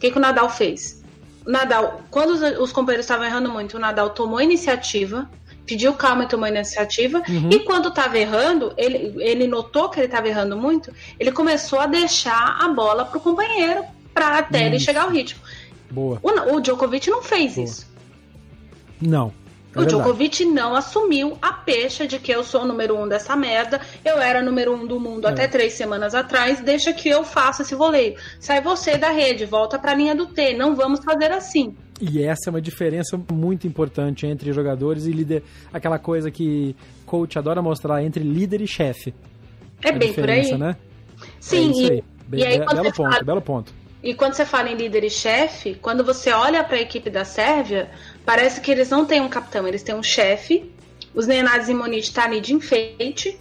[0.00, 1.02] que, que o Nadal fez?
[1.46, 5.30] O Nadal, quando os, os companheiros estavam errando muito, o Nadal tomou a iniciativa,
[5.66, 7.22] pediu calma e tomou a iniciativa.
[7.28, 7.50] Uhum.
[7.50, 11.86] E quando estava errando, ele, ele notou que ele estava errando muito, ele começou a
[11.86, 14.66] deixar a bola para o companheiro para até isso.
[14.66, 15.40] ele chegar ao ritmo.
[15.90, 16.18] Boa.
[16.22, 17.64] O, o Djokovic não fez Boa.
[17.64, 17.90] isso.
[19.00, 19.32] Não.
[19.74, 23.36] É o Djokovic não assumiu a pecha de que eu sou o número um dessa
[23.36, 25.30] merda, eu era número um do mundo é.
[25.30, 28.16] até três semanas atrás, deixa que eu faça esse voleio.
[28.40, 31.76] Sai você da rede, volta pra linha do T, não vamos fazer assim.
[32.00, 36.74] E essa é uma diferença muito importante entre jogadores e líder, aquela coisa que
[37.06, 39.14] coach adora mostrar entre líder e chefe.
[39.84, 40.56] É a bem por aí.
[40.56, 40.76] Né?
[41.38, 43.22] Sim, é e, Bem, e aí, belo ponto, fala...
[43.22, 43.74] belo ponto.
[44.02, 47.24] E quando você fala em líder e chefe, quando você olha para a equipe da
[47.24, 47.90] Sérvia,
[48.24, 50.70] parece que eles não têm um capitão, eles têm um chefe.
[51.14, 53.38] Os Nenades e Moniz tá ali de enfeite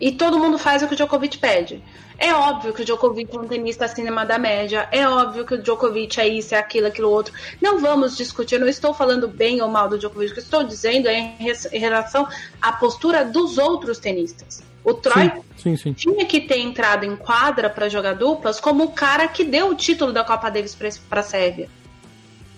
[0.00, 1.82] e todo mundo faz o que o Djokovic pede.
[2.18, 5.62] É óbvio que o Djokovic é um tenista acima da média, é óbvio que o
[5.62, 7.34] Djokovic é isso, é aquilo, aquilo outro.
[7.60, 10.64] Não vamos discutir, eu não estou falando bem ou mal do Djokovic, o que estou
[10.64, 11.36] dizendo é
[11.72, 12.26] em relação
[12.60, 14.62] à postura dos outros tenistas.
[14.82, 15.92] O Troy sim, sim, sim.
[15.92, 19.74] tinha que ter entrado em quadra para jogar duplas como o cara que deu o
[19.74, 21.68] título da Copa Davis para a Sérvia.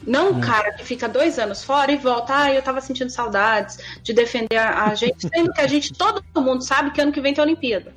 [0.09, 3.79] Não um cara que fica dois anos fora e volta, ah, eu tava sentindo saudades
[4.03, 7.35] de defender a, gente, sendo que a gente, todo mundo sabe que ano que vem
[7.35, 7.93] tem a Olimpíada.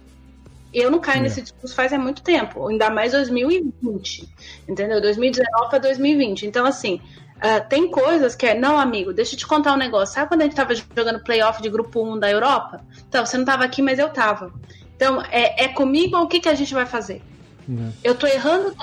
[0.74, 1.21] Eu não caio é.
[1.24, 4.28] nesse discurso faz é muito tempo, ainda mais 2020,
[4.67, 5.02] entendeu?
[5.02, 6.45] 2019 para 2020.
[6.45, 7.02] Então, assim,
[7.41, 10.13] Uh, tem coisas que é, não, amigo, deixa eu te contar um negócio.
[10.13, 12.86] Sabe quando a gente tava jogando playoff de grupo 1 da Europa?
[13.10, 14.54] Então, você não tava aqui, mas eu tava.
[14.95, 17.19] Então, é, é comigo ou o que, que a gente vai fazer?
[17.67, 17.91] Uhum.
[18.04, 18.76] Eu tô errando.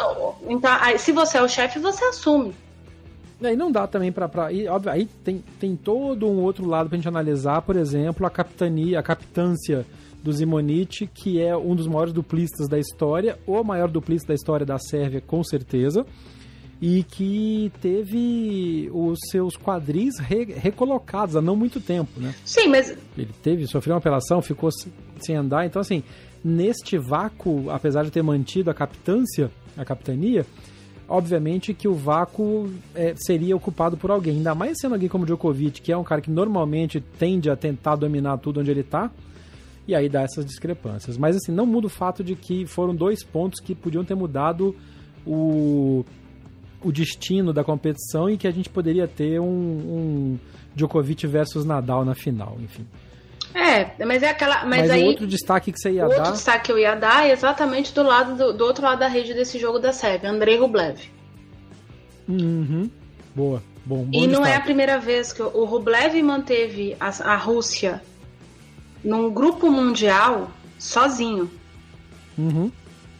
[0.49, 2.53] Então, aí, se você é o chefe, você assume.
[3.43, 4.13] Aí não dá também
[4.47, 8.31] aí, óbvio, aí tem, tem todo um outro lado pra gente analisar, por exemplo, a
[8.31, 9.87] capitania, a capitância
[10.23, 14.67] do Zimonite, que é um dos maiores duplistas da história, o maior duplista da história
[14.67, 16.05] da Sérvia, com certeza
[16.81, 22.35] e que teve os seus quadris re recolocados há não muito tempo, né?
[22.45, 24.71] Sim, mas ele teve sofreu uma apelação, ficou
[25.21, 26.03] sem andar, então assim
[26.45, 30.47] neste vácuo, apesar de ter mantido a capitância, a capitania,
[31.09, 35.81] obviamente que o vácuo é, seria ocupado por alguém, ainda mais sendo alguém como Djokovic,
[35.81, 39.11] que é um cara que normalmente tende a tentar dominar tudo onde ele está.
[39.87, 41.17] E aí dá essas discrepâncias.
[41.17, 44.77] Mas assim, não muda o fato de que foram dois pontos que podiam ter mudado
[45.27, 46.05] o,
[46.85, 50.39] o destino da competição e que a gente poderia ter um, um
[50.75, 52.87] Djokovic versus Nadal na final, enfim.
[53.55, 54.65] É, mas é aquela.
[54.65, 56.17] Mas, mas aí, o outro destaque que você ia o dar.
[56.17, 59.09] outro destaque que eu ia dar é exatamente do lado do, do outro lado da
[59.09, 60.99] rede desse jogo da Sérvia, Andrei Rublev.
[62.29, 62.91] Uhum.
[63.35, 64.51] Boa, Bom, bom e não destaque.
[64.51, 68.03] é a primeira vez que o Rublev manteve a, a Rússia
[69.03, 71.51] num grupo mundial sozinho.
[72.37, 72.71] Uhum.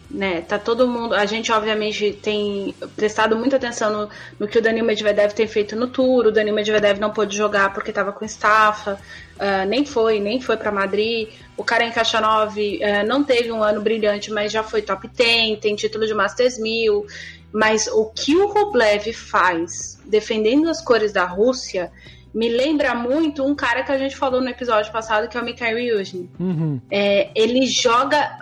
[0.09, 1.13] Né, tá todo mundo.
[1.13, 5.75] A gente, obviamente, tem prestado muita atenção no, no que o Danil Medvedev tem feito
[5.75, 6.25] no tour.
[6.25, 8.99] O Danil Medvedev não pôde jogar porque estava com estafa,
[9.35, 11.29] uh, nem foi, nem foi para Madrid.
[11.55, 15.75] O Karen Kachanov uh, não teve um ano brilhante, mas já foi top 10, tem
[15.75, 17.05] título de Masters 1000.
[17.51, 21.91] Mas o que o Rublev faz defendendo as cores da Rússia
[22.33, 25.45] me lembra muito um cara que a gente falou no episódio passado, que é o
[25.45, 26.29] Mikhail Ryuzhin.
[26.39, 26.81] Uhum.
[26.91, 28.37] É, ele joga,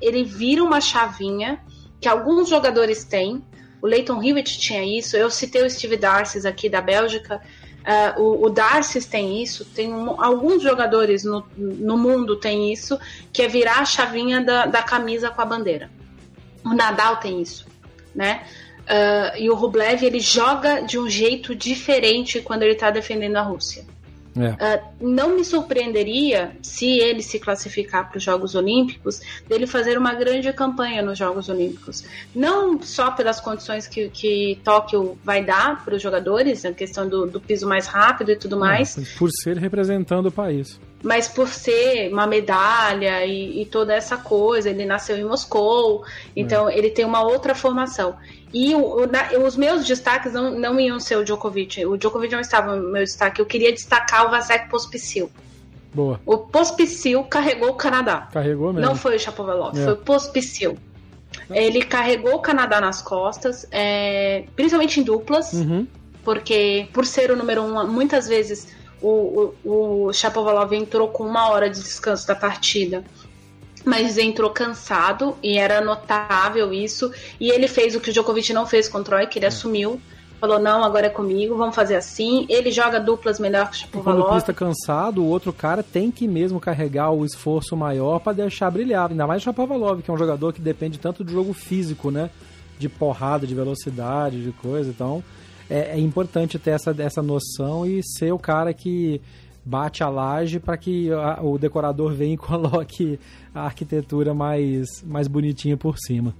[0.00, 1.60] ele vira uma chavinha
[2.00, 3.42] que alguns jogadores têm.
[3.80, 5.16] O Leighton Hewitt tinha isso.
[5.16, 7.40] Eu citei o Steve Darcy aqui da Bélgica.
[7.82, 9.64] Uh, o, o Darcy tem isso.
[9.64, 12.98] Tem um, alguns jogadores no, no mundo tem isso,
[13.32, 15.90] que é virar a chavinha da, da camisa com a bandeira.
[16.64, 17.66] O Nadal tem isso,
[18.14, 18.44] né?
[18.82, 23.42] Uh, e o Rublev ele joga de um jeito diferente quando ele está defendendo a
[23.42, 23.84] Rússia.
[24.36, 24.76] É.
[24.76, 30.14] Uh, não me surpreenderia se ele se classificar para os Jogos Olímpicos, dele fazer uma
[30.14, 32.04] grande campanha nos Jogos Olímpicos.
[32.34, 37.26] Não só pelas condições que, que Tóquio vai dar para os jogadores, a questão do,
[37.26, 38.96] do, piso mais rápido e tudo mais.
[38.96, 40.80] É, por ser representando o país.
[41.02, 46.04] Mas por ser uma medalha e, e toda essa coisa, ele nasceu em Moscou,
[46.36, 46.78] então é.
[46.78, 48.16] ele tem uma outra formação.
[48.54, 51.84] E o, o, na, os meus destaques não, não iam ser o Djokovic.
[51.86, 53.40] O Djokovic não estava no meu destaque.
[53.40, 55.30] Eu queria destacar o Vasek Pospisil.
[55.94, 56.20] Boa.
[56.24, 58.28] O Pospisil carregou o Canadá.
[58.32, 58.88] Carregou mesmo.
[58.88, 59.84] Não foi o Chapovalov, é.
[59.84, 60.78] foi o Pospisil.
[61.50, 65.86] Ele carregou o Canadá nas costas, é, principalmente em duplas, uhum.
[66.24, 68.68] porque por ser o número um, muitas vezes
[69.02, 73.04] o, o, o Chapovalov entrou com uma hora de descanso da partida
[73.84, 77.10] mas entrou cansado e era notável isso.
[77.40, 79.48] E ele fez o que o Djokovic não fez contra o Troy, que ele é.
[79.48, 80.00] assumiu.
[80.40, 82.46] Falou, não, agora é comigo, vamos fazer assim.
[82.48, 84.22] Ele joga duplas melhor que o Shapovalov.
[84.22, 88.32] Quando o pista cansado, o outro cara tem que mesmo carregar o esforço maior para
[88.32, 89.10] deixar brilhar.
[89.10, 92.28] Ainda mais o Shapovalov, que é um jogador que depende tanto do jogo físico, né?
[92.76, 94.90] De porrada, de velocidade, de coisa.
[94.90, 95.22] Então,
[95.68, 99.20] é, é importante ter essa, essa noção e ser o cara que
[99.64, 103.18] bate a laje para que a, o decorador venha e coloque
[103.54, 106.34] a arquitetura mais, mais bonitinha por cima.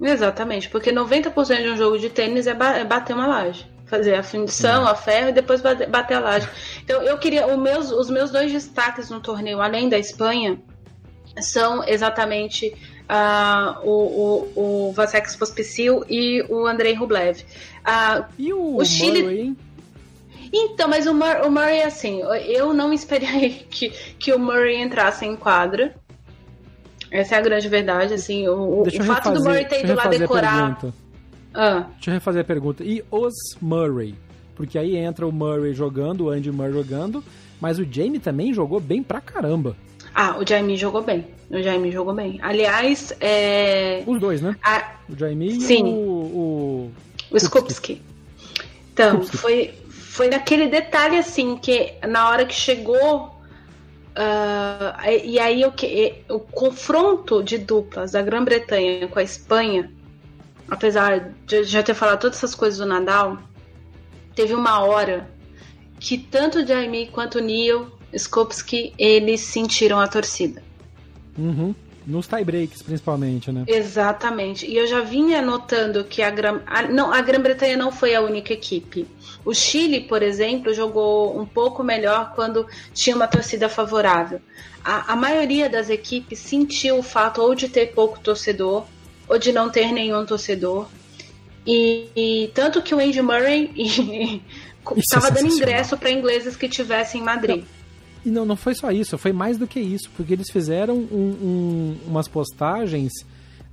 [0.00, 3.68] Exatamente, porque 90% de um jogo de tênis é, ba é bater uma laje.
[3.84, 6.48] Fazer a fundição, a ferro e depois bater a laje.
[6.84, 7.44] Então eu queria.
[7.56, 10.58] Meus, os meus dois destaques no torneio, além da Espanha,
[11.40, 12.72] são exatamente
[13.10, 17.40] uh, o, o, o Vasek Pospisil e o Andrei Rublev.
[17.80, 19.22] Uh, e o, o Chile.
[19.22, 19.56] Murray,
[20.52, 25.24] então, mas o, Mur o Murray, assim, eu não esperei que, que o Murray entrasse
[25.26, 25.94] em quadra.
[27.10, 28.46] Essa é a grande verdade, assim.
[28.48, 30.78] O, o fato refazer, do Murray ter ido lá decorar.
[31.52, 31.86] Ah.
[31.94, 32.84] Deixa eu refazer a pergunta.
[32.84, 34.14] E os Murray?
[34.54, 37.24] Porque aí entra o Murray jogando, o Andy Murray jogando,
[37.60, 39.76] mas o Jamie também jogou bem pra caramba.
[40.14, 41.26] Ah, o Jamie jogou bem.
[41.50, 42.38] O Jamie jogou bem.
[42.42, 44.02] Aliás, é.
[44.06, 44.56] Os dois, né?
[44.62, 44.92] A...
[45.08, 45.86] O Jamie Sim.
[45.86, 46.90] e o.
[47.30, 48.02] O, o Skupski.
[48.92, 49.36] Então, Skupski.
[49.36, 49.74] foi
[50.20, 53.28] foi naquele detalhe assim que na hora que chegou
[54.10, 59.90] uh, e aí o que o confronto de duplas da Grã-Bretanha com a Espanha,
[60.68, 63.38] apesar de já ter falado todas essas coisas do Nadal,
[64.34, 65.30] teve uma hora
[66.00, 70.62] que tanto o Jaime quanto o Neil Skopski eles sentiram a torcida.
[71.38, 71.74] Uhum.
[72.06, 73.64] Nos tie-breaks, principalmente, né?
[73.66, 74.66] Exatamente.
[74.66, 76.60] E eu já vinha notando que a Grã...
[76.90, 79.06] não, a Grã-Bretanha não foi a única equipe.
[79.44, 84.40] O Chile, por exemplo, jogou um pouco melhor quando tinha uma torcida favorável.
[84.84, 88.86] A, a maioria das equipes sentiu o fato ou de ter pouco torcedor
[89.28, 90.88] ou de não ter nenhum torcedor.
[91.66, 93.70] E, e tanto que o Andy Murray
[94.96, 97.58] estava é dando ingresso para ingleses que tivessem em Madrid.
[97.58, 97.79] Não.
[98.24, 101.36] E não, não foi só isso, foi mais do que isso, porque eles fizeram um,
[101.42, 103.12] um, umas postagens,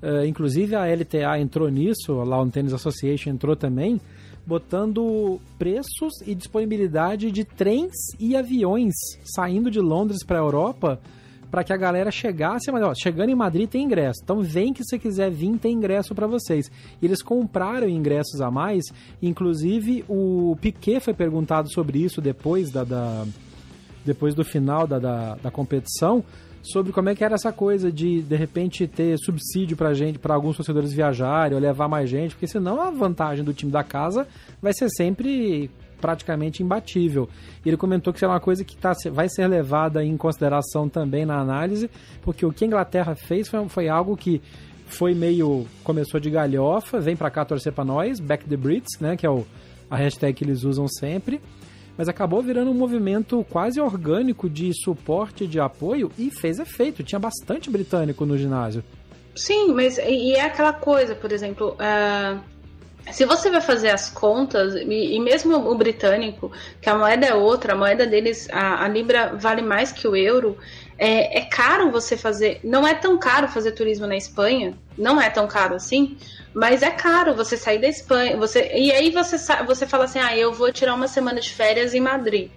[0.02, 4.00] uh, inclusive a LTA entrou nisso, a Lawn Tennis Association entrou também,
[4.46, 8.94] botando preços e disponibilidade de trens e aviões
[9.36, 11.02] saindo de Londres para a Europa
[11.52, 14.20] para que a galera chegasse, mas ó, chegando em Madrid tem ingresso.
[14.24, 16.70] Então vem que você quiser vir tem ingresso para vocês.
[17.02, 18.86] E eles compraram ingressos a mais,
[19.22, 23.26] inclusive o Piquet foi perguntado sobre isso depois da, da
[24.08, 26.24] depois do final da, da, da, competição,
[26.64, 30.34] sobre como é que era essa coisa de, de repente, ter subsídio pra gente, para
[30.34, 34.28] alguns torcedores viajarem ou levar mais gente, porque senão a vantagem do time da casa
[34.62, 35.70] vai ser sempre
[36.02, 37.28] praticamente imbatível.
[37.66, 41.26] Ele comentou que isso é uma coisa que tá, vai ser levada em consideração também
[41.26, 41.90] na análise,
[42.22, 44.42] porque o que a Inglaterra fez foi, foi algo que
[44.86, 45.66] foi meio.
[45.84, 49.30] começou de galhofa, vem para cá torcer para nós, Back the Brits, né, que é
[49.30, 49.46] o
[49.90, 51.42] a hashtag que eles usam sempre,
[51.98, 57.04] mas acabou virando um movimento quase orgânico de suporte, de apoio e fez efeito.
[57.04, 58.84] Tinha bastante britânico no ginásio.
[59.36, 62.40] Sim, mas e é aquela coisa, por exemplo, uh,
[63.12, 67.34] se você vai fazer as contas, e, e, mesmo o britânico, que a moeda é
[67.34, 70.58] outra, a moeda deles, a, a Libra vale mais que o euro,
[70.98, 72.60] é, é, caro você fazer.
[72.64, 76.18] Não é tão caro fazer turismo na Espanha, não é tão caro assim,
[76.58, 78.36] mas é caro você sair da Espanha.
[78.36, 81.94] Você, e aí você, você fala assim: ah, eu vou tirar uma semana de férias
[81.94, 82.50] em Madrid.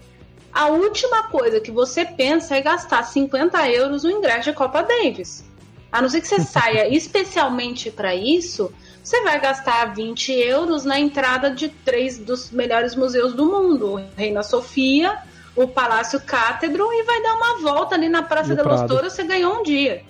[0.50, 5.44] A última coisa que você pensa é gastar 50 euros no ingresso de Copa Davis.
[5.92, 8.72] A não ser que você saia especialmente para isso,
[9.04, 14.42] você vai gastar 20 euros na entrada de três dos melhores museus do mundo: Reina
[14.42, 15.18] Sofia,
[15.54, 19.24] o Palácio Cátedro e vai dar uma volta ali na Praça de los Touros, você
[19.24, 20.02] ganhou um dia.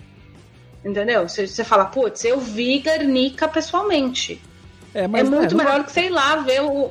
[0.84, 1.28] Entendeu?
[1.28, 4.40] Você, você fala, putz, eu vi Guernica pessoalmente.
[4.94, 6.90] É, é muito é, melhor que, sei lá, ver o.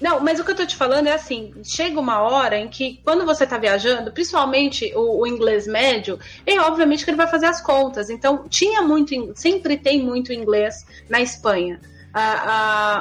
[0.00, 3.00] Não, mas o que eu tô te falando é assim: chega uma hora em que,
[3.04, 7.46] quando você tá viajando, principalmente o, o inglês médio, é obviamente que ele vai fazer
[7.46, 8.10] as contas.
[8.10, 11.80] Então, tinha muito, sempre tem muito inglês na Espanha.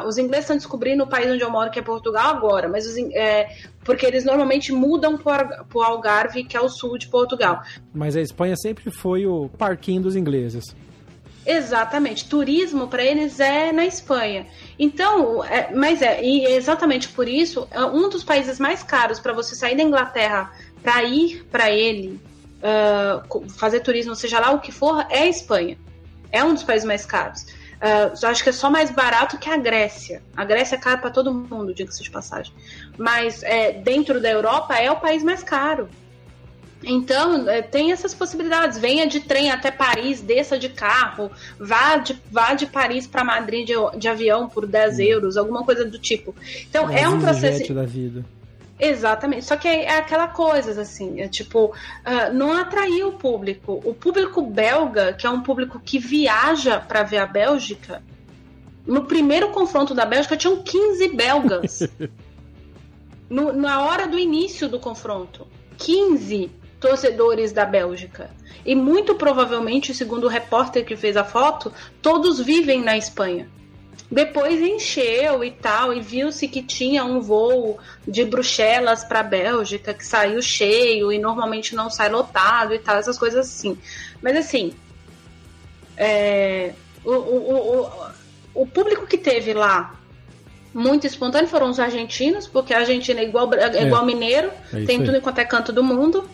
[0.08, 2.98] Os ingleses estão descobrindo o país onde eu moro, que é Portugal, agora, mas os,
[2.98, 3.50] é,
[3.84, 7.62] porque eles normalmente mudam para o Algarve, que é o sul de Portugal.
[7.94, 10.64] Mas a Espanha sempre foi o parquinho dos ingleses.
[11.46, 12.30] Exatamente.
[12.30, 14.46] Turismo para eles é na Espanha.
[14.78, 19.34] Então, é, mas é, e exatamente por isso, é um dos países mais caros para
[19.34, 20.52] você sair da Inglaterra
[20.84, 22.20] para ir para ele,
[22.62, 25.78] uh, fazer turismo, seja lá o que for, é a Espanha.
[26.32, 27.46] É um dos países mais caros.
[27.82, 30.22] Uh, acho que é só mais barato que a Grécia.
[30.38, 32.54] A Grécia é cara para todo mundo, diga-se de passagem.
[32.96, 35.90] Mas é, dentro da Europa é o país mais caro.
[36.84, 38.78] Então, é, tem essas possibilidades.
[38.78, 43.68] Venha de trem até Paris, desça de carro, vá de, vá de Paris para Madrid
[43.68, 45.02] de, de, avião por 10 hum.
[45.02, 46.36] euros, alguma coisa do tipo.
[46.70, 47.74] Então, é, é um processo.
[47.74, 48.24] Da vida.
[48.82, 49.46] Exatamente.
[49.46, 53.80] Só que é, é aquela coisa, assim, é tipo, uh, não atraiu o público.
[53.86, 58.02] O público belga, que é um público que viaja para ver a Bélgica,
[58.84, 61.88] no primeiro confronto da Bélgica tinham 15 belgas.
[63.30, 65.46] no, na hora do início do confronto.
[65.78, 68.32] 15 torcedores da Bélgica.
[68.66, 71.72] E muito provavelmente, segundo o repórter que fez a foto,
[72.02, 73.48] todos vivem na Espanha.
[74.12, 80.06] Depois encheu e tal, e viu-se que tinha um voo de Bruxelas para Bélgica que
[80.06, 83.78] saiu cheio e normalmente não sai lotado e tal, essas coisas assim.
[84.22, 84.74] Mas assim,
[85.96, 86.74] é,
[87.06, 87.90] o, o, o,
[88.54, 89.96] o público que teve lá
[90.74, 94.06] muito espontâneo foram os argentinos, porque a Argentina é igual, é igual é.
[94.06, 96.30] mineiro, é tem tudo enquanto é canto do mundo.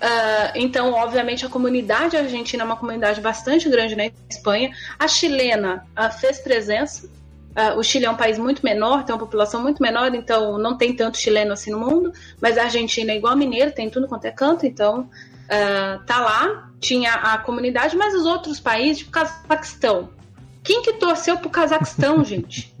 [0.00, 4.70] Uh, então, obviamente, a comunidade argentina é uma comunidade bastante grande na Espanha.
[4.98, 7.06] A chilena uh, fez presença.
[7.56, 10.76] Uh, o Chile é um país muito menor, tem uma população muito menor, então não
[10.76, 12.12] tem tanto chileno assim no mundo.
[12.40, 15.08] Mas a Argentina é igual mineiro, tem tudo quanto é canto, então
[16.04, 16.70] tá lá.
[16.80, 20.10] Tinha a comunidade, mas os outros países, tipo Cazaquistão.
[20.64, 22.73] Quem que torceu pro Cazaquistão, gente?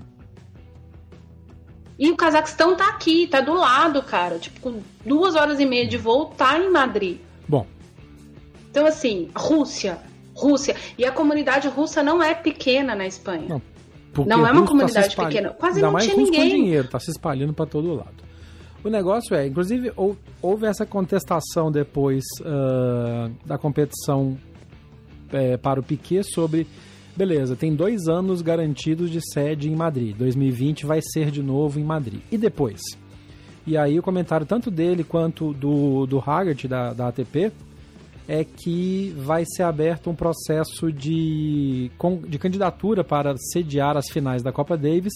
[1.98, 4.38] E o Cazaquistão tá aqui, tá do lado, cara.
[4.38, 7.18] Tipo, com duas horas e meia de voo, tá em Madrid.
[7.48, 7.66] Bom.
[8.70, 9.98] Então, assim, Rússia.
[10.34, 10.74] Rússia.
[10.98, 13.46] E a comunidade russa não é pequena na Espanha.
[13.48, 13.62] Não,
[14.26, 15.50] não é uma tá comunidade tá pequena.
[15.50, 16.50] Quase Ainda não tinha ninguém.
[16.50, 18.24] Com dinheiro, tá se espalhando para todo lado.
[18.82, 19.92] O negócio é, inclusive,
[20.42, 24.36] houve essa contestação depois uh, da competição
[25.32, 26.66] é, para o Piquet sobre
[27.16, 30.16] beleza, tem dois anos garantidos de sede em Madrid.
[30.16, 32.20] 2020 vai ser de novo em Madrid.
[32.30, 32.80] E depois?
[33.66, 37.50] E aí o comentário tanto dele quanto do, do Haggard, da, da ATP,
[38.28, 41.90] é que vai ser aberto um processo de,
[42.28, 45.14] de candidatura para sediar as finais da Copa Davis,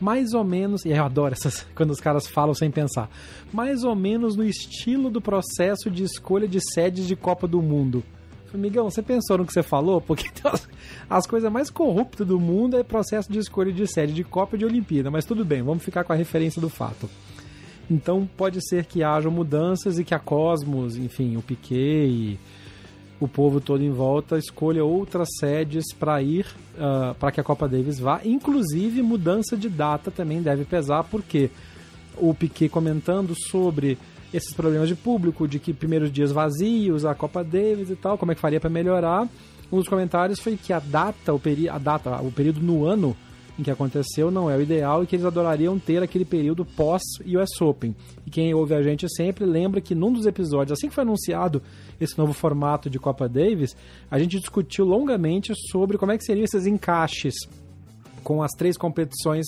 [0.00, 3.10] mais ou menos, e eu adoro essas, quando os caras falam sem pensar,
[3.52, 8.02] mais ou menos no estilo do processo de escolha de sedes de Copa do Mundo.
[8.56, 10.00] Amigão, você pensou no que você falou?
[10.00, 10.68] Porque as,
[11.08, 14.58] as coisas mais corruptas do mundo é processo de escolha de sede de Copa e
[14.58, 15.10] de Olimpíada.
[15.10, 17.08] Mas tudo bem, vamos ficar com a referência do fato.
[17.90, 22.38] Então pode ser que haja mudanças e que a Cosmos, enfim, o Piquet e
[23.20, 27.68] o povo todo em volta escolha outras sedes para ir uh, para que a Copa
[27.68, 28.20] Davis vá.
[28.24, 31.50] Inclusive mudança de data também deve pesar, porque
[32.16, 33.98] o Piquet comentando sobre
[34.36, 38.32] esses problemas de público, de que primeiros dias vazios, a Copa Davis e tal, como
[38.32, 39.26] é que faria para melhorar.
[39.72, 43.16] Um dos comentários foi que a data, o, peri a data, o período no ano
[43.58, 47.00] em que aconteceu não é o ideal e que eles adorariam ter aquele período pós
[47.24, 47.96] US Open.
[48.26, 51.62] E quem ouve a gente sempre lembra que num dos episódios, assim que foi anunciado
[51.98, 53.74] esse novo formato de Copa Davis,
[54.10, 57.34] a gente discutiu longamente sobre como é que seriam esses encaixes
[58.22, 59.46] com as três competições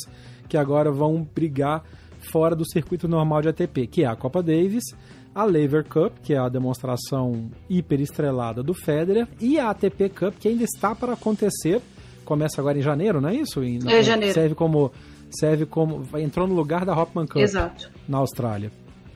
[0.49, 1.85] que agora vão brigar
[2.31, 4.85] fora do circuito normal de ATP, que é a Copa Davis,
[5.35, 10.35] a Lever Cup, que é a demonstração hiper estrelada do Federer, e a ATP Cup,
[10.39, 11.81] que ainda está para acontecer,
[12.25, 13.63] começa agora em janeiro, não é isso?
[13.63, 14.35] Em, é janeiro.
[14.35, 14.93] Serve como
[15.31, 17.91] serve como entrou no lugar da Hopman Cup Exato.
[18.09, 18.73] na Austrália.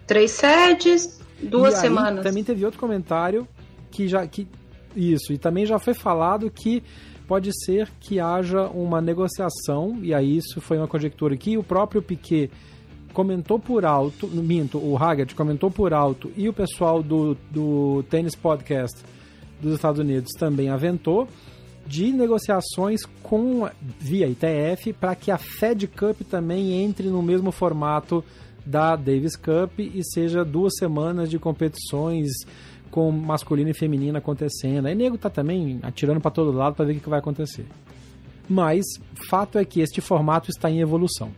[0.07, 2.19] Três sedes, duas e semanas.
[2.19, 3.49] Aí, também teve outro comentário
[3.91, 4.47] que já que
[4.95, 6.83] isso e também já foi falado que
[7.27, 12.03] pode ser que haja uma negociação e aí isso foi uma conjectura que o próprio
[12.03, 12.51] Piquet
[13.13, 18.35] comentou por alto, minto, o Haggard comentou por alto e o pessoal do, do Tennis
[18.35, 19.03] Podcast
[19.61, 21.29] dos Estados Unidos também aventou
[21.87, 28.25] de negociações com via ITF para que a Fed Cup também entre no mesmo formato
[28.65, 32.31] da Davis Cup e seja duas semanas de competições
[32.91, 34.87] com masculino e feminino acontecendo.
[34.87, 37.67] Aí nego tá também atirando para todo lado para ver o que vai acontecer.
[38.49, 38.85] Mas
[39.29, 41.31] fato é que este formato está em evolução.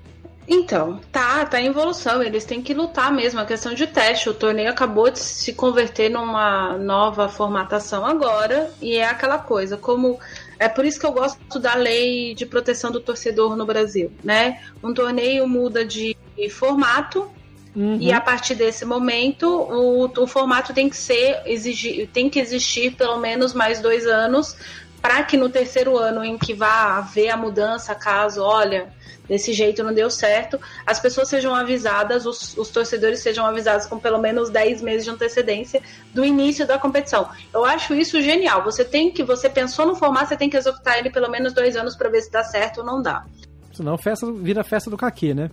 [0.46, 2.22] Então, tá, tá em evolução.
[2.22, 3.40] Eles têm que lutar mesmo.
[3.40, 4.28] A questão de teste.
[4.28, 8.70] O torneio acabou de se converter numa nova formatação agora.
[8.80, 10.18] E é aquela coisa, como.
[10.58, 14.60] É por isso que eu gosto da lei de proteção do torcedor no Brasil, né?
[14.82, 16.16] Um torneio muda de
[16.50, 17.28] formato.
[17.74, 17.98] Uhum.
[18.00, 22.94] E a partir desse momento, o, o formato tem que ser exigir, tem que existir
[22.94, 24.56] pelo menos mais dois anos
[25.04, 28.90] para que no terceiro ano em que vá haver a mudança, caso, olha,
[29.28, 33.98] desse jeito não deu certo, as pessoas sejam avisadas, os, os, torcedores sejam avisados com
[33.98, 35.82] pelo menos 10 meses de antecedência
[36.14, 37.28] do início da competição.
[37.52, 38.64] Eu acho isso genial.
[38.64, 41.76] Você tem que, você pensou no formato, você tem que executar ele pelo menos dois
[41.76, 43.26] anos para ver se dá certo ou não dá.
[43.74, 45.50] Senão festa, vira festa do caqui, né?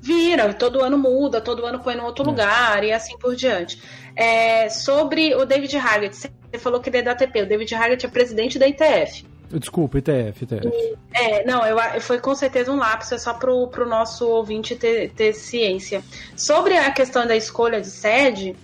[0.00, 2.26] Vira, todo ano muda, todo ano põe em outro é.
[2.26, 3.82] lugar e assim por diante.
[4.16, 8.04] É, sobre o David Haggett, você falou que ele é da ATP, o David Haggett
[8.04, 9.24] é presidente da ITF.
[9.50, 10.96] Desculpa, ITF, ITF.
[11.14, 15.10] É, não, eu, foi com certeza um lápis, é só pro, pro nosso ouvinte ter,
[15.10, 16.02] ter ciência.
[16.36, 18.54] Sobre a questão da escolha de sede,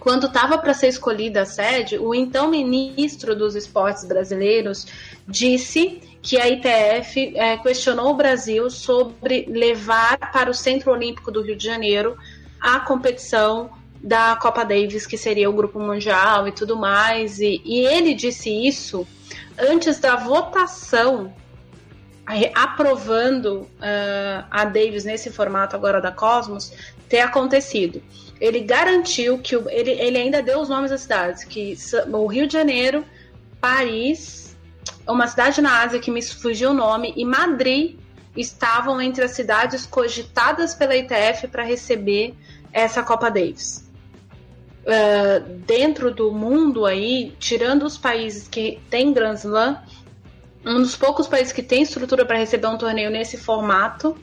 [0.00, 4.86] quando estava para ser escolhida a sede, o então ministro dos esportes brasileiros
[5.26, 11.42] disse que a ITF é, questionou o Brasil sobre levar para o Centro Olímpico do
[11.42, 12.16] Rio de Janeiro
[12.60, 13.70] a competição
[14.04, 17.40] da Copa Davis, que seria o grupo mundial e tudo mais.
[17.40, 19.06] E, e ele disse isso
[19.58, 21.32] antes da votação
[22.54, 26.72] aprovando uh, a Davis nesse formato agora da Cosmos
[27.08, 28.02] ter acontecido.
[28.40, 31.76] Ele garantiu que o, ele, ele ainda deu os nomes das cidades, que
[32.10, 33.04] o Rio de Janeiro,
[33.60, 34.56] Paris,
[35.06, 37.98] uma cidade na Ásia que me fugiu o nome, e Madrid
[38.34, 42.34] estavam entre as cidades cogitadas pela ITF para receber
[42.72, 43.83] essa Copa Davis
[44.84, 49.82] uh, dentro do mundo aí, tirando os países que têm Grand Slam,
[50.64, 54.16] um dos poucos países que tem estrutura para receber um torneio nesse formato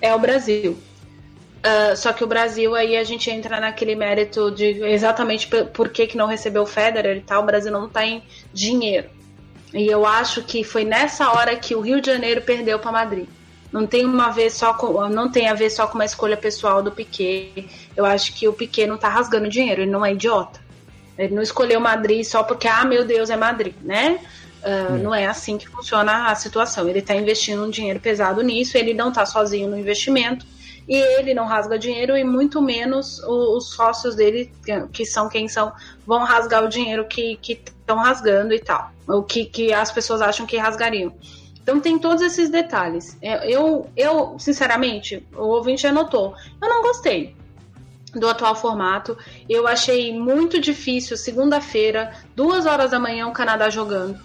[0.00, 0.72] é o Brasil.
[0.72, 6.06] Uh, só que o Brasil aí a gente entra naquele mérito de exatamente por que,
[6.06, 9.08] que não recebeu o Federer e tal, o Brasil não tem dinheiro.
[9.74, 13.26] E eu acho que foi nessa hora que o Rio de Janeiro perdeu para Madrid.
[13.76, 16.82] Não tem uma vez só com, não tem a ver só com uma escolha pessoal
[16.82, 17.68] do Piquet.
[17.94, 20.58] Eu acho que o Piquet não tá rasgando dinheiro, ele não é idiota.
[21.18, 24.18] Ele não escolheu Madrid só porque, ah, meu Deus, é Madrid, né?
[24.62, 26.88] Uh, Não é assim que funciona a situação.
[26.88, 30.46] Ele está investindo um dinheiro pesado nisso, ele não está sozinho no investimento
[30.88, 34.50] e ele não rasga dinheiro e muito menos os, sócios dele,
[34.90, 35.70] que são quem são,
[36.06, 38.90] vão rasgar o dinheiro que estão rasgando e tal.
[39.06, 41.12] O que, que as pessoas acham que rasgariam.
[41.66, 43.18] Então tem todos esses detalhes.
[43.20, 47.34] É, eu, eu, sinceramente, o ouvinte já notou, eu não gostei
[48.14, 49.18] do atual formato.
[49.48, 54.16] Eu achei muito difícil, segunda-feira, duas horas da manhã, o Canadá jogando.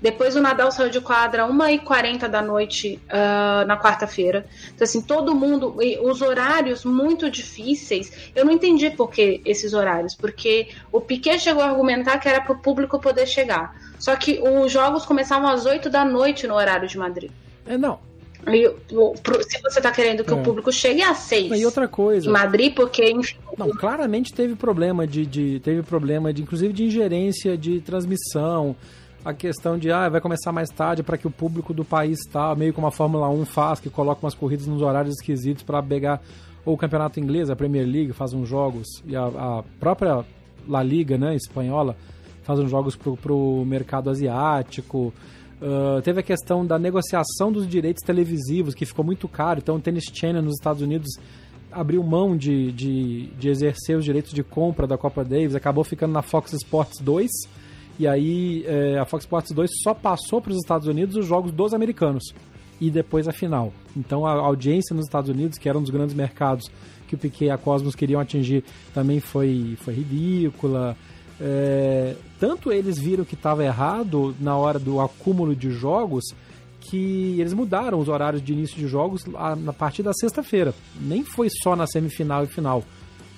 [0.00, 4.46] Depois o Nadal saiu de quadra 1h40 da noite uh, na quarta-feira.
[4.72, 5.74] Então, assim, todo mundo.
[6.04, 8.30] Os horários muito difíceis.
[8.32, 10.14] Eu não entendi por que esses horários.
[10.14, 13.74] Porque o Piquet chegou a argumentar que era para o público poder chegar.
[13.98, 17.30] Só que os jogos começavam às 8 da noite no horário de Madrid.
[17.66, 17.98] É, não.
[18.46, 20.36] E, se você está querendo que é.
[20.36, 24.54] o público chegue às 6 e outra coisa em Madrid, porque enfim, não, claramente teve
[24.54, 28.76] problema de, de, teve problema de inclusive de ingerência de transmissão,
[29.24, 32.54] a questão de ah, vai começar mais tarde para que o público do país tá
[32.54, 36.22] meio como a Fórmula 1 faz, que coloca umas corridas nos horários esquisitos para pegar
[36.64, 40.24] ou o campeonato inglês, a Premier League faz uns jogos e a, a própria
[40.68, 41.96] La Liga, né, espanhola
[42.46, 45.12] faz uns jogos pro, pro mercado asiático.
[45.60, 49.58] Uh, teve a questão da negociação dos direitos televisivos, que ficou muito caro.
[49.58, 51.10] Então, o Tennis Channel nos Estados Unidos
[51.72, 56.12] abriu mão de, de, de, exercer os direitos de compra da Copa Davis, acabou ficando
[56.12, 57.28] na Fox Sports 2.
[57.98, 61.50] E aí, é, a Fox Sports 2 só passou para os Estados Unidos os jogos
[61.50, 62.32] dos americanos.
[62.78, 63.72] e depois a final.
[63.96, 66.70] Então a audiência nos Estados Unidos, que era um dos grandes mercados
[67.08, 70.94] que o Piquet e a Cosmos queriam atingir, também foi, foi ridícula.
[71.40, 76.24] É, tanto eles viram que estava errado na hora do acúmulo de jogos
[76.80, 80.72] que eles mudaram os horários de início de jogos na partir da sexta-feira.
[81.00, 82.84] Nem foi só na semifinal e final.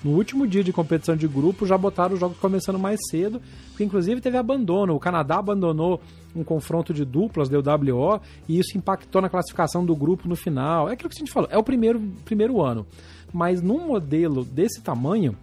[0.03, 3.83] No último dia de competição de grupo já botaram os jogos começando mais cedo, porque
[3.83, 4.95] inclusive teve abandono.
[4.95, 5.99] O Canadá abandonou
[6.33, 10.87] um confronto de duplas, deu WO, e isso impactou na classificação do grupo no final.
[10.87, 12.85] É aquilo que a gente falou, é o primeiro, primeiro ano.
[13.33, 15.35] Mas num modelo desse tamanho,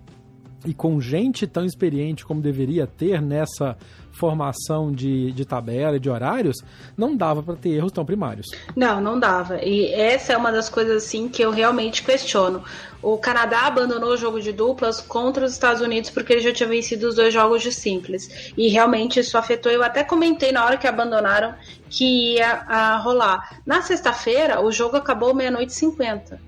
[0.64, 3.76] e com gente tão experiente como deveria ter nessa
[4.16, 6.56] formação de, de tabela e de horários,
[6.96, 8.46] não dava para ter erros tão primários.
[8.74, 9.62] Não, não dava.
[9.62, 12.62] E essa é uma das coisas assim que eu realmente questiono.
[13.02, 16.68] O Canadá abandonou o jogo de duplas contra os Estados Unidos porque ele já tinha
[16.68, 18.52] vencido os dois jogos de simples.
[18.56, 19.70] E realmente isso afetou.
[19.70, 21.54] Eu até comentei na hora que abandonaram
[21.90, 23.60] que ia a, rolar.
[23.66, 26.40] Na sexta-feira, o jogo acabou meia-noite e cinquenta.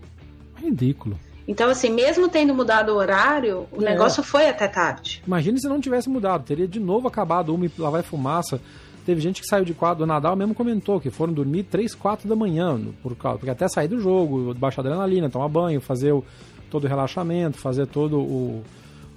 [0.57, 1.19] Ridículo.
[1.49, 3.87] Então, assim, mesmo tendo mudado o horário, o é.
[3.87, 5.23] negócio foi até tarde.
[5.27, 8.61] Imagina se não tivesse mudado, teria de novo acabado uma e lá vai fumaça.
[9.07, 12.29] Teve gente que saiu de quadro, o Nadal mesmo comentou que foram dormir 3, 4
[12.29, 16.23] da manhã, por causa, porque até sair do jogo, baixar adrenalina, tomar banho, fazer o,
[16.71, 18.63] todo o relaxamento, fazer todo o,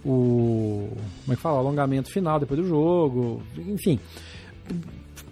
[0.06, 0.88] o.
[1.26, 1.58] Como é que fala?
[1.58, 4.00] O alongamento final depois do jogo, enfim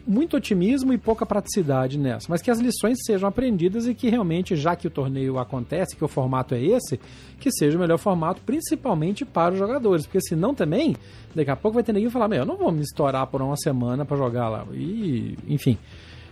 [0.07, 4.55] muito otimismo e pouca praticidade nessa, mas que as lições sejam aprendidas e que realmente,
[4.55, 6.99] já que o torneio acontece, que o formato é esse,
[7.39, 10.95] que seja o melhor formato, principalmente para os jogadores, porque senão também,
[11.35, 13.57] daqui a pouco vai ter ninguém falar, meu, eu não vou me estourar por uma
[13.57, 15.77] semana para jogar lá, e, enfim,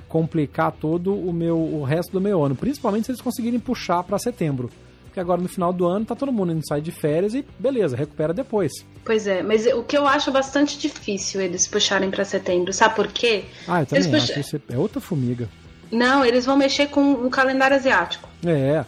[0.07, 4.18] complicar todo o meu, o resto do meu ano, principalmente se eles conseguirem puxar para
[4.18, 4.70] setembro
[5.18, 7.97] que agora no final do ano tá todo mundo indo sair de férias e beleza,
[7.97, 8.72] recupera depois.
[9.03, 13.07] Pois é, mas o que eu acho bastante difícil eles puxarem para setembro, sabe por
[13.07, 13.45] quê?
[13.68, 15.49] Ah, eu também acho, isso é outra formiga.
[15.91, 18.30] Não, eles vão mexer com o calendário asiático.
[18.45, 18.86] É.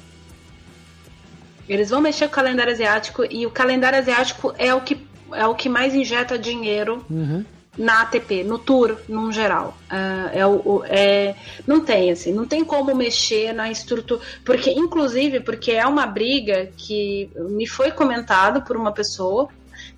[1.68, 5.04] Eles vão mexer com o calendário asiático e o calendário asiático é o que,
[5.34, 7.44] é o que mais injeta dinheiro uhum
[7.80, 9.78] na ATP, no Tour, num geral.
[9.90, 11.34] Uh, é, o, é,
[11.66, 14.20] não tem, assim, não tem como mexer na estrutura.
[14.44, 19.48] Porque, inclusive, porque é uma briga que me foi comentado por uma pessoa,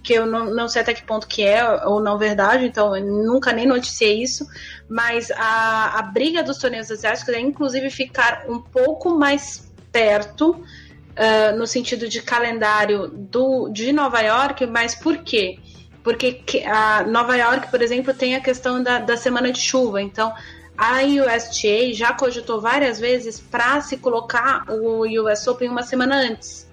[0.03, 3.03] que eu não, não sei até que ponto que é ou não verdade, então eu
[3.03, 4.45] nunca nem noticiei isso,
[4.87, 11.57] mas a, a briga dos torneios asiáticos é inclusive ficar um pouco mais perto uh,
[11.57, 15.57] no sentido de calendário do, de Nova York, mas por quê?
[16.03, 20.01] Porque a Nova York, por exemplo, tem a questão da, da semana de chuva.
[20.01, 20.33] Então,
[20.77, 26.67] a USTA já cogitou várias vezes para se colocar o US Open uma semana antes.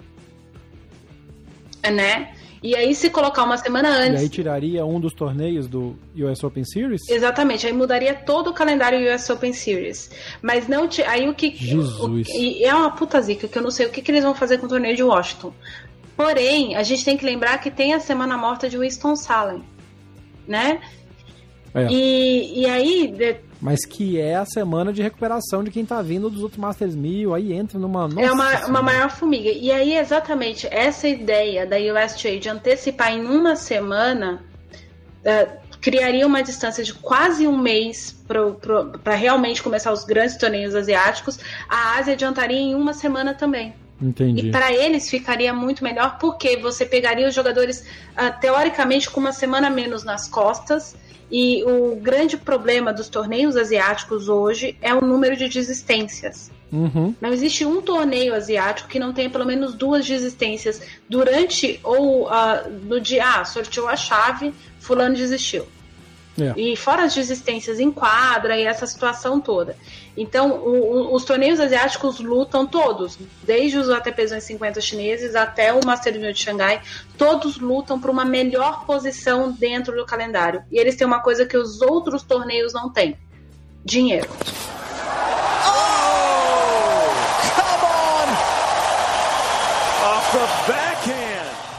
[1.83, 2.33] Né?
[2.63, 4.21] E aí, se colocar uma semana antes.
[4.21, 7.09] E aí tiraria um dos torneios do US Open Series?
[7.09, 10.11] Exatamente, aí mudaria todo o calendário US Open Series.
[10.43, 10.89] Mas não.
[11.07, 11.55] Aí o que.
[11.55, 11.99] Jesus.
[12.01, 14.35] O, e é uma puta zica que eu não sei o que, que eles vão
[14.35, 15.53] fazer com o torneio de Washington.
[16.19, 19.63] Porém, a gente tem que lembrar que tem a semana morta de Winston Salem,
[20.49, 20.81] né?
[21.73, 21.87] É.
[21.89, 23.15] E, e aí.
[23.61, 27.33] Mas que é a semana de recuperação de quem tá vindo dos outros Masters 1000,
[27.33, 28.09] aí entra numa.
[28.09, 29.49] Nossa é uma, uma maior formiga.
[29.49, 34.43] E aí, exatamente, essa ideia da USGA de antecipar em uma semana.
[35.21, 38.21] Uh, criaria uma distância de quase um mês
[39.05, 41.39] para realmente começar os grandes torneios asiáticos.
[41.69, 43.73] A Ásia adiantaria em uma semana também.
[44.01, 44.49] Entendi.
[44.49, 49.33] E para eles ficaria muito melhor porque você pegaria os jogadores uh, teoricamente com uma
[49.33, 50.97] semana menos nas costas.
[51.31, 56.51] E o grande problema dos torneios asiáticos hoje é o número de desistências.
[56.73, 57.15] Uhum.
[57.21, 62.71] Não existe um torneio asiático que não tenha pelo menos duas desistências durante ou uh,
[62.83, 63.25] no dia.
[63.25, 65.67] Ah, sorteou a chave, fulano desistiu.
[66.41, 66.55] É.
[66.57, 69.77] E fora as desistências em quadra e essa situação toda.
[70.17, 75.85] Então, o, o, os torneios asiáticos lutam todos, desde os ATP 250 chineses até o
[75.85, 76.83] Master 1000 de Xangai,
[77.17, 80.63] todos lutam por uma melhor posição dentro do calendário.
[80.71, 83.17] E eles têm uma coisa que os outros torneios não têm:
[83.85, 84.29] dinheiro.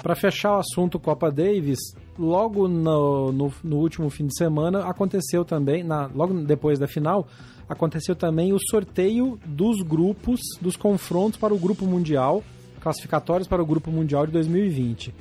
[0.01, 1.79] Para fechar o assunto Copa Davis,
[2.19, 7.25] logo no, no, no, último fim de semana aconteceu também, na, logo depois da final,
[7.67, 12.43] aconteceu também o sorteio dos grupos, dos confrontos para o Grupo Mundial,
[12.81, 15.13] classificatórios para o Grupo Mundial de 2020.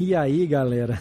[0.00, 1.00] E aí, galera,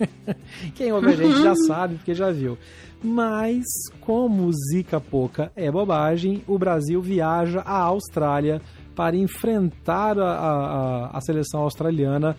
[0.74, 2.56] quem ouve a gente já sabe, porque já viu.
[3.02, 3.64] Mas,
[4.00, 8.60] como Zica Pouca é bobagem, o Brasil viaja à Austrália
[8.94, 12.36] para enfrentar a, a, a seleção australiana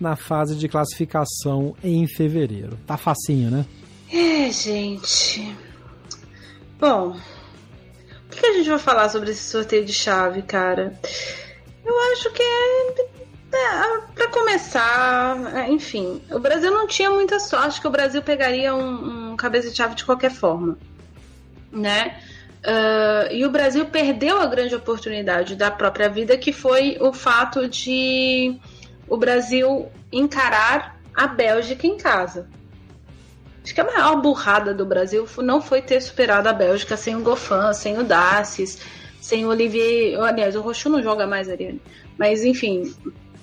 [0.00, 2.78] na fase de classificação em fevereiro.
[2.86, 3.66] Tá facinho, né?
[4.12, 5.56] É, gente.
[6.78, 7.16] Bom,
[8.36, 10.98] que, que a gente vai falar sobre esse sorteio de chave, cara?
[11.84, 12.90] Eu acho que é,
[13.52, 18.74] é para começar, é, enfim, o Brasil não tinha muita sorte, que o Brasil pegaria
[18.74, 20.78] um, um cabeça de chave de qualquer forma,
[21.72, 22.20] né?
[22.64, 27.68] Uh, e o Brasil perdeu a grande oportunidade da própria vida, que foi o fato
[27.68, 28.58] de
[29.08, 32.48] o Brasil encarar a Bélgica em casa.
[33.62, 37.22] Acho que a maior burrada do Brasil não foi ter superado a Bélgica sem o
[37.22, 38.80] Goffin, sem o Dassis,
[39.20, 40.20] sem o Olivier.
[40.20, 41.80] Aliás, o Rochu não joga mais, Ariane.
[42.16, 42.94] Mas, enfim.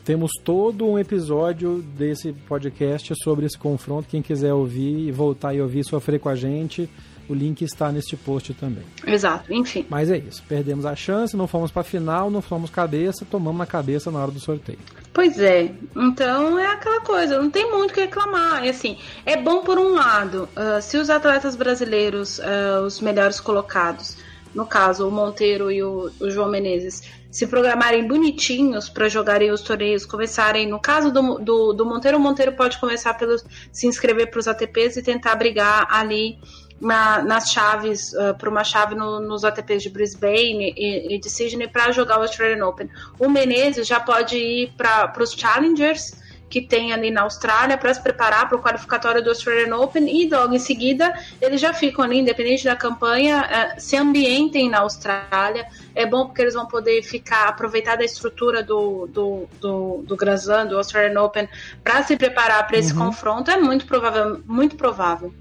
[0.06, 4.08] Temos todo um episódio desse podcast sobre esse confronto.
[4.08, 6.90] Quem quiser ouvir voltar e ouvir, sofrer com a gente,
[7.28, 8.84] o link está neste post também.
[9.06, 9.86] Exato, enfim.
[9.90, 10.44] Mas é isso.
[10.48, 14.32] Perdemos a chance, não fomos para final, não fomos cabeça, tomamos na cabeça na hora
[14.32, 14.80] do sorteio.
[15.14, 15.72] Pois é.
[15.96, 18.66] Então é aquela coisa, não tem muito o que reclamar.
[18.66, 23.40] É assim, é bom por um lado, uh, se os atletas brasileiros, uh, os melhores
[23.40, 24.18] colocados,
[24.54, 27.02] no caso o Monteiro e o, o João Menezes,
[27.34, 32.22] se programarem bonitinhos para jogarem os torneios, começarem, no caso do, do, do Monteiro, o
[32.22, 33.36] Monteiro pode começar pelo
[33.72, 36.38] se inscrever para os ATPs e tentar brigar ali
[36.84, 41.30] na, nas chaves, uh, para uma chave no, nos ATPs de Brisbane e, e de
[41.30, 42.90] Sydney para jogar o Australian Open.
[43.18, 46.22] O Menezes já pode ir para os Challengers
[46.54, 50.30] que tem ali na Austrália para se preparar para o qualificatório do Australian Open e
[50.30, 51.12] logo em seguida
[51.42, 53.42] eles já ficam ali, independente da campanha,
[53.76, 55.66] uh, se ambientem na Austrália.
[55.96, 60.36] É bom porque eles vão poder ficar, aproveitar da estrutura do, do, do, do Grand
[60.36, 61.50] Slam, do Australian Open,
[61.84, 63.06] para se preparar para esse uhum.
[63.06, 63.50] confronto.
[63.50, 65.34] É muito provável, muito provável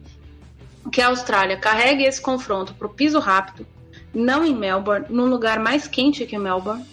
[0.91, 3.67] que a Austrália carregue esse confronto para o piso rápido,
[4.13, 6.85] não em Melbourne, num lugar mais quente que Melbourne.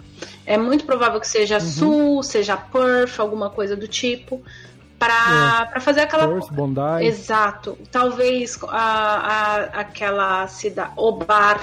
[0.46, 1.62] É muito provável que seja uhum.
[1.62, 4.42] Sul, seja Perth, alguma coisa do tipo,
[4.98, 5.80] para é.
[5.80, 6.28] fazer aquela.
[6.28, 7.06] Perth, Bondi.
[7.06, 7.78] Exato.
[7.92, 11.62] Talvez a, a, aquela cidade, Obar,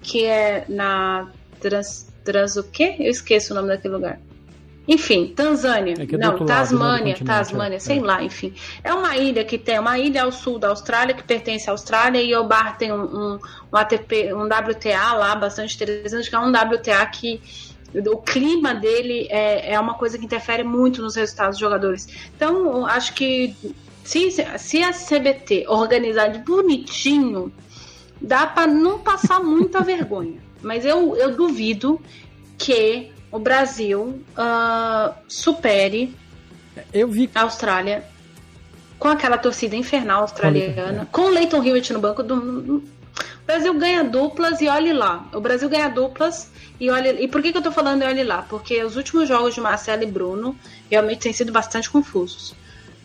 [0.00, 1.28] que é na
[1.60, 2.96] Trans, Trans o quê?
[2.98, 4.20] Eu esqueço o nome daquele lugar.
[4.88, 5.94] Enfim, Tanzânia.
[5.98, 7.78] É, é não, Tasmânia, lado, Tasmânia, é.
[7.78, 8.02] sei é.
[8.02, 8.54] lá, enfim.
[8.82, 12.22] É uma ilha que tem, uma ilha ao sul da Austrália, que pertence à Austrália,
[12.22, 13.38] e Obar tem um, um,
[13.70, 17.38] um ATP, um WTA lá, bastante interessante, que é um WTA que
[17.94, 22.08] o clima dele é, é uma coisa que interfere muito nos resultados dos jogadores.
[22.34, 23.54] Então, acho que
[24.02, 27.52] se, se a CBT organizar de bonitinho,
[28.20, 30.40] dá para não passar muita vergonha.
[30.62, 32.00] Mas eu, eu duvido
[32.56, 36.14] que o Brasil uh, supere
[36.92, 38.04] eu vi a Austrália
[38.98, 42.82] com aquela torcida infernal australiana, com o Leighton Hewitt no banco do
[43.42, 45.26] o Brasil ganha duplas e olhe lá.
[45.32, 48.22] O Brasil ganha duplas e olhe e por que, que eu tô falando e olhe
[48.22, 48.42] lá?
[48.42, 50.54] Porque os últimos jogos de Marcelo e Bruno
[50.90, 52.50] realmente têm sido bastante confusos.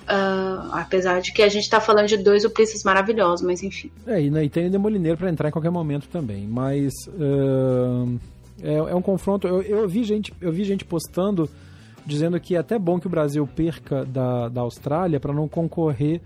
[0.03, 3.89] Uh, apesar de que a gente tá falando de dois uplistas maravilhosos, mas enfim.
[4.05, 6.45] É, e, né, e tem o Demolineiro para entrar em qualquer momento também.
[6.45, 8.19] Mas uh,
[8.61, 9.47] é, é um confronto.
[9.47, 11.49] Eu, eu, vi gente, eu vi gente postando
[12.05, 16.21] dizendo que é até bom que o Brasil perca da, da Austrália para não concorrer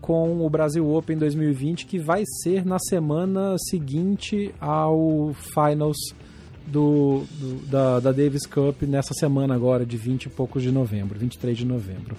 [0.00, 5.96] com o Brasil Open 2020, que vai ser na semana seguinte ao Finals
[6.66, 11.18] do, do da, da, Davis Cup nessa semana agora, de 20 e poucos de novembro,
[11.18, 12.16] 23 de novembro.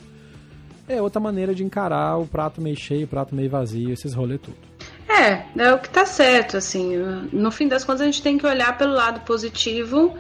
[0.87, 4.37] É outra maneira de encarar o prato meio cheio, o prato meio vazio, esses rolê
[4.37, 4.66] tudo.
[5.07, 6.97] É, é o que tá certo, assim.
[7.31, 10.17] No fim das contas, a gente tem que olhar pelo lado positivo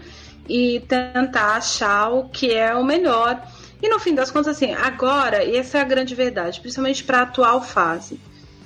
[0.47, 3.41] e tentar achar o que é o melhor.
[3.81, 7.19] E no fim das contas, assim, agora, e essa é a grande verdade, principalmente para
[7.19, 8.19] a atual fase,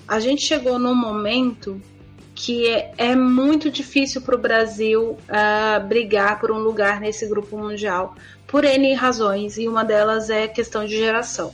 [0.08, 1.82] a gente chegou num momento
[2.34, 7.58] que é, é muito difícil para o Brasil uh, brigar por um lugar nesse grupo
[7.58, 8.16] mundial,
[8.48, 11.54] por N razões, e uma delas é questão de geração.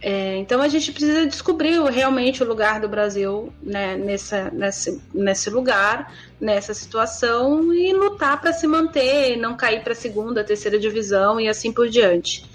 [0.00, 5.50] É, então a gente precisa descobrir realmente o lugar do Brasil né, nessa, nesse, nesse
[5.50, 11.40] lugar, nessa situação e lutar para se manter, não cair para a segunda, terceira divisão
[11.40, 12.48] e assim por diante.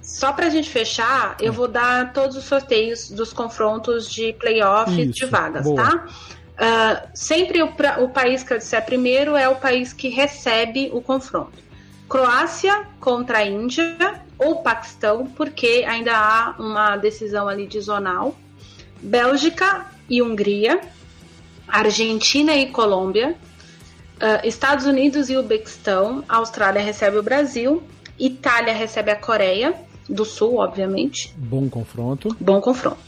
[0.00, 5.06] Só para a gente fechar, eu vou dar todos os sorteios dos confrontos de playoff
[5.06, 5.76] de vagas, boa.
[5.76, 6.06] tá?
[6.60, 7.72] Uh, sempre o,
[8.02, 11.58] o país que eu disser primeiro é o país que recebe o confronto.
[12.08, 18.34] Croácia contra a Índia, ou Paquistão, porque ainda há uma decisão ali de zonal.
[19.00, 20.80] Bélgica e Hungria,
[21.68, 23.36] Argentina e Colômbia,
[24.16, 27.82] uh, Estados Unidos e Uzbequistão, Austrália recebe o Brasil,
[28.18, 29.74] Itália recebe a Coreia
[30.08, 31.32] do Sul, obviamente.
[31.36, 32.34] Bom confronto.
[32.40, 32.98] Bom confronto.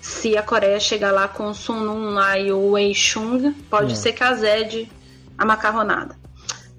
[0.00, 3.92] Se a Coreia chegar lá com o Sun Nun lá e o Wei Chung, pode
[3.92, 3.96] é.
[3.96, 4.90] ser que azede
[5.36, 6.19] a macarronada.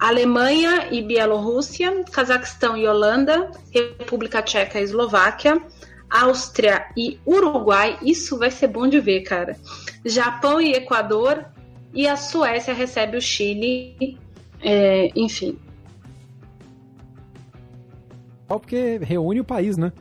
[0.01, 5.61] Alemanha e Bielorrússia, Cazaquistão e Holanda, República Tcheca e Eslováquia,
[6.09, 7.99] Áustria e Uruguai.
[8.01, 9.55] Isso vai ser bom de ver, cara.
[10.03, 11.45] Japão e Equador,
[11.93, 14.17] e a Suécia recebe o Chile.
[14.59, 15.55] É, enfim.
[18.47, 19.93] Porque reúne o país, né?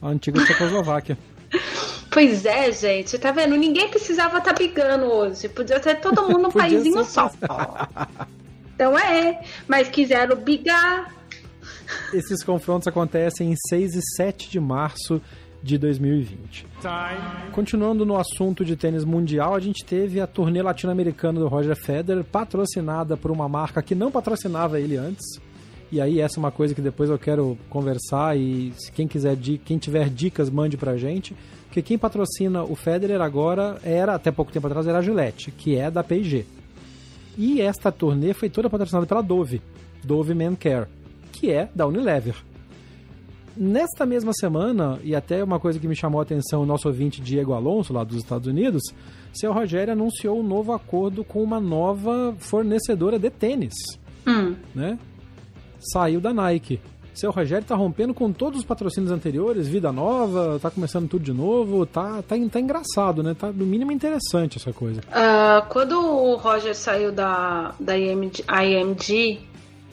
[0.00, 1.18] A antiga Tchecoslováquia.
[2.10, 3.54] Pois é, gente, tá vendo?
[3.54, 5.46] Ninguém precisava estar tá brigando hoje.
[5.46, 7.30] Podia ser todo mundo num paísinho só.
[8.78, 11.12] Então é, mas quiseram brigar.
[12.14, 15.20] Esses confrontos acontecem em 6 e 7 de março
[15.60, 16.64] de 2020.
[16.80, 17.50] Time.
[17.50, 22.22] Continuando no assunto de tênis mundial, a gente teve a turnê latino-americana do Roger Federer,
[22.22, 25.26] patrocinada por uma marca que não patrocinava ele antes.
[25.90, 29.36] E aí essa é uma coisa que depois eu quero conversar e se quem quiser,
[29.64, 31.34] quem tiver dicas, mande pra gente.
[31.64, 35.74] Porque quem patrocina o Federer agora era, até pouco tempo atrás, era a Gillette, que
[35.74, 36.46] é da P&G.
[37.38, 39.62] E esta turnê foi toda patrocinada pela Dove,
[40.02, 40.88] Dove Men Care,
[41.30, 42.34] que é da Unilever.
[43.56, 47.20] Nesta mesma semana, e até uma coisa que me chamou a atenção, o nosso ouvinte
[47.20, 48.82] Diego Alonso, lá dos Estados Unidos,
[49.32, 53.74] seu Rogério anunciou um novo acordo com uma nova fornecedora de tênis.
[54.26, 54.56] Hum.
[54.74, 54.98] Né?
[55.92, 56.80] Saiu da Nike.
[57.18, 61.32] Seu Rogério tá rompendo com todos os patrocínios anteriores, vida nova, tá começando tudo de
[61.32, 63.34] novo, tá, tá, tá engraçado, né?
[63.34, 65.00] Tá no mínimo interessante essa coisa.
[65.00, 69.40] Uh, quando o Roger saiu da, da IMG, IMG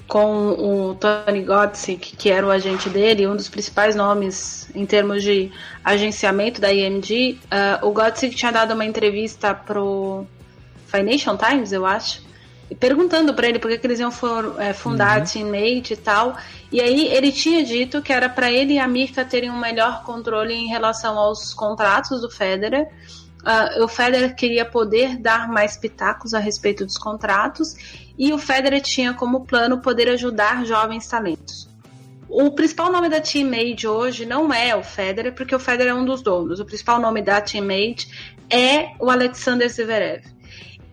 [0.07, 5.23] com o Tony Gottsick, que era o agente dele, um dos principais nomes em termos
[5.23, 5.51] de
[5.83, 10.27] agenciamento da IMG, uh, o Gottsick tinha dado uma entrevista pro
[10.85, 12.24] Financial Times, eu acho,
[12.79, 15.23] perguntando para ele por que, que eles iam for, é, fundar uhum.
[15.23, 16.37] a Teammate e tal.
[16.71, 20.03] E aí ele tinha dito que era para ele e a Mirka terem um melhor
[20.03, 22.87] controle em relação aos contratos do Federer
[23.45, 27.75] Uh, o Federer queria poder dar mais pitacos a respeito dos contratos
[28.17, 31.69] e o Federer tinha como plano poder ajudar jovens talentos.
[32.27, 36.03] O principal nome da Teammate hoje não é o Federer, porque o Federer é um
[36.03, 36.59] dos donos.
[36.59, 40.23] O principal nome da Teammate é o Alexander Zverev.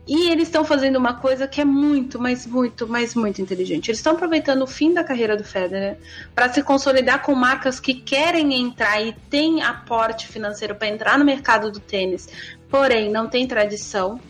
[0.07, 3.88] E eles estão fazendo uma coisa que é muito, mas muito, mas muito inteligente.
[3.88, 5.96] Eles estão aproveitando o fim da carreira do Federer
[6.34, 11.24] para se consolidar com marcas que querem entrar e têm aporte financeiro para entrar no
[11.24, 12.28] mercado do tênis,
[12.68, 14.20] porém não tem tradição.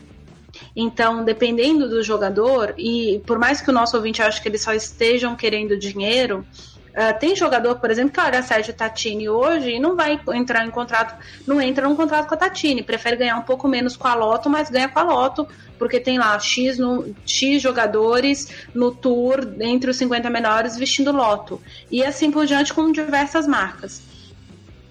[0.75, 4.73] Então, dependendo do jogador, e por mais que o nosso ouvinte ache que eles só
[4.73, 6.45] estejam querendo dinheiro,
[6.93, 10.69] Uh, tem jogador, por exemplo, que olha Sérgio Tatini hoje e não vai entrar em
[10.69, 11.15] contrato,
[11.47, 14.47] não entra num contrato com a Tatini, prefere ganhar um pouco menos com a Loto,
[14.47, 15.47] mas ganha com a Loto,
[15.79, 21.59] porque tem lá X, no, X jogadores no tour entre os 50 menores vestindo Loto.
[21.89, 24.13] E assim por diante com diversas marcas.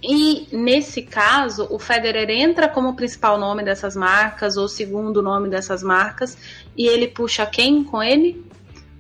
[0.03, 5.81] E nesse caso, o Federer entra como principal nome dessas marcas, ou segundo nome dessas
[5.81, 6.37] marcas,
[6.77, 8.45] e ele puxa quem com ele?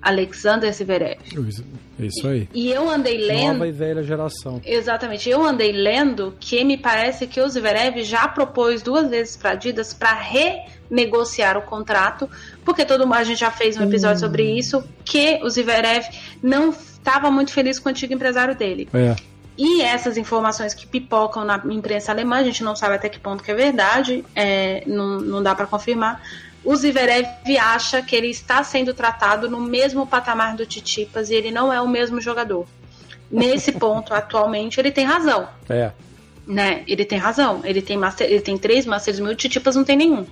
[0.02, 1.18] Alexander Zverev.
[1.98, 2.48] Isso aí.
[2.52, 3.52] E eu andei lendo.
[3.52, 4.60] Nova e velha geração.
[4.64, 5.30] Exatamente.
[5.30, 9.94] Eu andei lendo que me parece que o Zverev já propôs duas vezes para Adidas
[9.94, 12.28] para renegociar o contrato,
[12.64, 14.28] porque todo mundo a gente já fez um episódio hum.
[14.28, 16.04] sobre isso, que o Zverev
[16.42, 18.88] não estava muito feliz com o antigo empresário dele.
[18.92, 19.14] É.
[19.56, 23.44] E essas informações que pipocam na imprensa alemã, a gente não sabe até que ponto
[23.44, 26.22] que é verdade, é, não, não dá para confirmar
[26.64, 27.26] o Zverev
[27.58, 31.80] acha que ele está sendo tratado no mesmo patamar do Titipas e ele não é
[31.80, 32.66] o mesmo jogador.
[33.30, 35.48] Nesse ponto, atualmente, ele tem razão.
[35.68, 35.90] É.
[36.46, 36.82] Né?
[36.88, 37.60] Ele tem razão.
[37.62, 40.26] Ele tem, master, ele tem três Masters mil, Titipas não tem nenhum.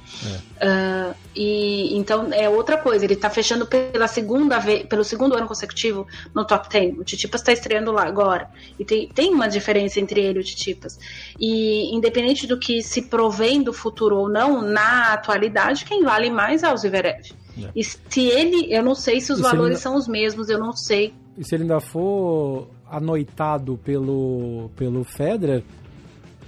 [0.61, 0.67] É.
[0.67, 3.05] Uh, e então é outra coisa.
[3.05, 6.99] Ele está fechando pela segunda vez, pelo segundo ano consecutivo no top 10.
[6.99, 8.51] O Titipas está estreando lá agora.
[8.79, 10.99] E tem, tem uma diferença entre ele e o Titipas.
[11.39, 16.65] E independente do que se provém do futuro ou não, na atualidade, quem vale mais
[16.65, 17.33] é o Zverev.
[17.57, 17.71] É.
[17.75, 19.97] E se ele, eu não sei se os e valores se ainda...
[19.97, 21.15] são os mesmos, eu não sei.
[21.39, 25.63] E se ele ainda for anoitado pelo, pelo Federer,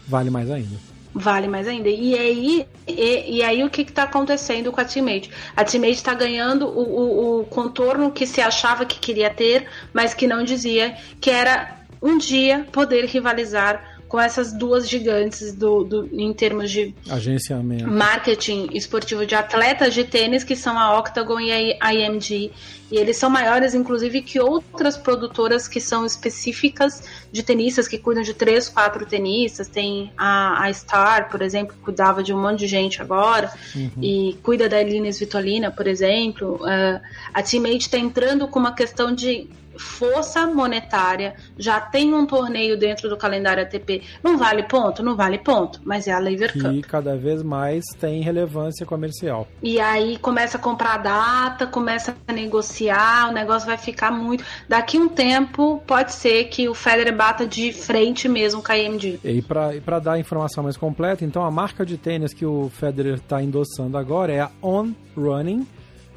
[0.07, 0.93] vale mais ainda.
[1.15, 1.89] Vale mais ainda.
[1.91, 5.31] E aí, e, e aí o que está acontecendo com a Teammate?
[5.55, 10.15] A Teammate está ganhando o, o, o contorno que se achava que queria ter, mas
[10.15, 16.07] que não dizia, que era um dia poder rivalizar com essas duas gigantes do, do,
[16.13, 21.75] em termos de agenciamento, marketing esportivo de atletas de tênis, que são a Octagon e
[21.81, 22.53] a IMG.
[22.91, 27.03] E eles são maiores, inclusive, que outras produtoras que são específicas
[27.33, 29.67] de tenistas, que cuidam de três, quatro tenistas.
[29.67, 33.93] Tem a, a Star, por exemplo, que cuidava de um monte de gente agora, uhum.
[34.03, 36.57] e cuida da Elines Vitolina, por exemplo.
[36.57, 37.01] Uh,
[37.33, 43.09] a Teammate está entrando com uma questão de força monetária, já tem um torneio dentro
[43.09, 44.03] do calendário ATP.
[44.23, 45.03] Não vale ponto?
[45.03, 46.73] Não vale ponto, mas é a Lever Cup.
[46.73, 49.47] E cada vez mais tem relevância comercial.
[49.63, 54.45] E aí começa a comprar data, começa a negociar, o negócio vai ficar muito.
[54.69, 59.21] Daqui um tempo, pode ser que o Federer bata de frente mesmo com a IMG.
[59.25, 63.15] E para dar a informação mais completa, então a marca de tênis que o Federer
[63.15, 65.67] está endossando agora é a On Running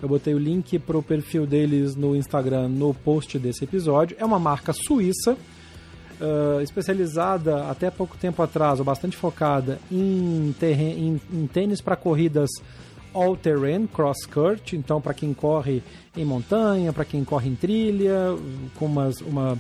[0.02, 4.16] eu botei o link para o perfil deles no Instagram no post desse episódio.
[4.20, 5.34] É uma marca suíça,
[6.20, 12.50] uh, especializada até pouco tempo atrás, ou bastante focada em, em, em tênis para corridas
[13.14, 15.82] all-terrain, cross-court, então para quem corre
[16.16, 18.36] em montanha, para quem corre em trilha,
[18.78, 19.58] com umas, uma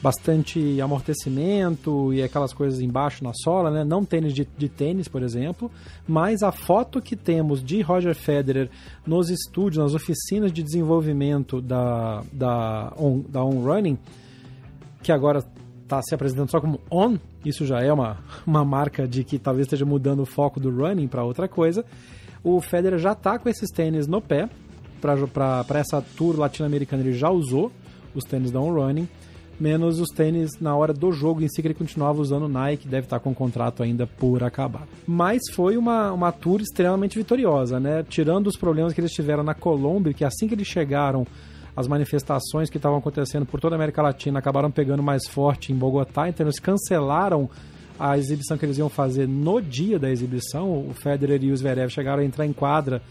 [0.00, 3.84] bastante amortecimento e aquelas coisas embaixo na sola, né?
[3.84, 5.70] Não tênis de, de tênis, por exemplo,
[6.06, 8.70] mas a foto que temos de Roger Federer
[9.06, 13.98] nos estúdios, nas oficinas de desenvolvimento da, da, on, da On Running,
[15.02, 15.44] que agora
[15.82, 19.66] está se apresentando só como On, isso já é uma, uma marca de que talvez
[19.66, 21.84] esteja mudando o foco do running para outra coisa.
[22.44, 24.48] O Federer já está com esses tênis no pé,
[25.00, 27.72] para essa tour latino-americana ele já usou
[28.14, 29.08] os tênis da On Running
[29.60, 33.06] menos os tênis na hora do jogo em si que ele continuava usando Nike, deve
[33.06, 34.86] estar com o contrato ainda por acabar.
[35.06, 38.04] Mas foi uma, uma tour extremamente vitoriosa, né?
[38.08, 41.26] Tirando os problemas que eles tiveram na Colômbia, que assim que eles chegaram,
[41.76, 45.76] as manifestações que estavam acontecendo por toda a América Latina acabaram pegando mais forte em
[45.76, 47.48] Bogotá, então eles cancelaram
[47.98, 50.86] a exibição que eles iam fazer no dia da exibição.
[50.88, 53.02] O Federer e o Zverev chegaram a entrar em quadra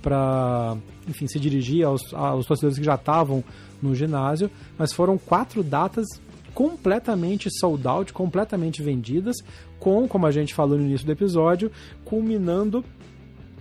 [0.00, 0.76] para,
[1.06, 3.44] enfim, se dirigir aos, aos torcedores que já estavam
[3.82, 6.06] no ginásio, mas foram quatro datas
[6.54, 9.36] completamente sold out, completamente vendidas,
[9.78, 11.70] com, como a gente falou no início do episódio,
[12.04, 12.84] culminando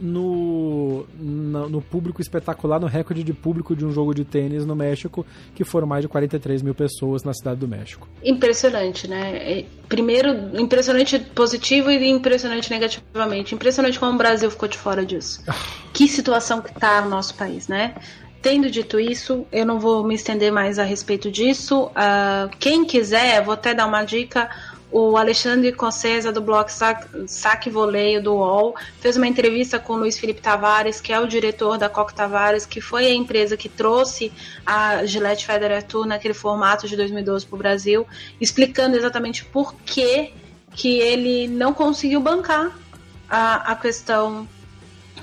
[0.02, 4.76] no, no, no, público espetacular, no recorde de público de um jogo de tênis no
[4.76, 8.08] México, que foram mais de 43 mil pessoas na cidade do México.
[8.24, 9.60] Impressionante, né?
[9.60, 13.54] É, primeiro, impressionante positivo e impressionante negativamente.
[13.54, 15.44] Impressionante como o Brasil ficou de fora disso.
[15.48, 15.54] Ah.
[15.94, 17.96] que situação que está o nosso país, né?
[18.42, 21.88] Tendo dito isso, eu não vou me estender mais a respeito disso.
[21.88, 24.50] Uh, quem quiser, vou até dar uma dica.
[24.92, 26.68] O Alexandre Concesa, do blog
[27.28, 31.28] Saque Voleio do UOL, fez uma entrevista com o Luiz Felipe Tavares, que é o
[31.28, 34.32] diretor da Coque Tavares, que foi a empresa que trouxe
[34.66, 38.08] a Gillette Federer Tour naquele formato de 2012 para o Brasil,
[38.42, 40.34] explicando exatamente por que,
[40.74, 42.76] que ele não conseguiu bancar
[43.30, 44.48] a, a questão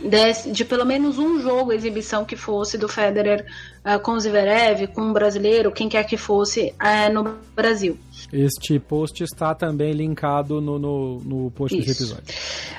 [0.00, 3.46] de, de, pelo menos um jogo, exibição que fosse do Federer
[3.84, 7.98] uh, com o Zverev, com um brasileiro, quem quer que fosse uh, no Brasil.
[8.32, 11.86] Este post está também linkado no, no, no post Isso.
[11.86, 12.34] desse episódio.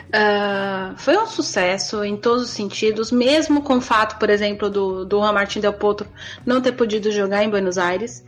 [0.07, 5.05] Uh, foi um sucesso em todos os sentidos, mesmo com o fato, por exemplo, do,
[5.05, 6.07] do Juan Martín Del Potro
[6.45, 8.23] não ter podido jogar em Buenos Aires.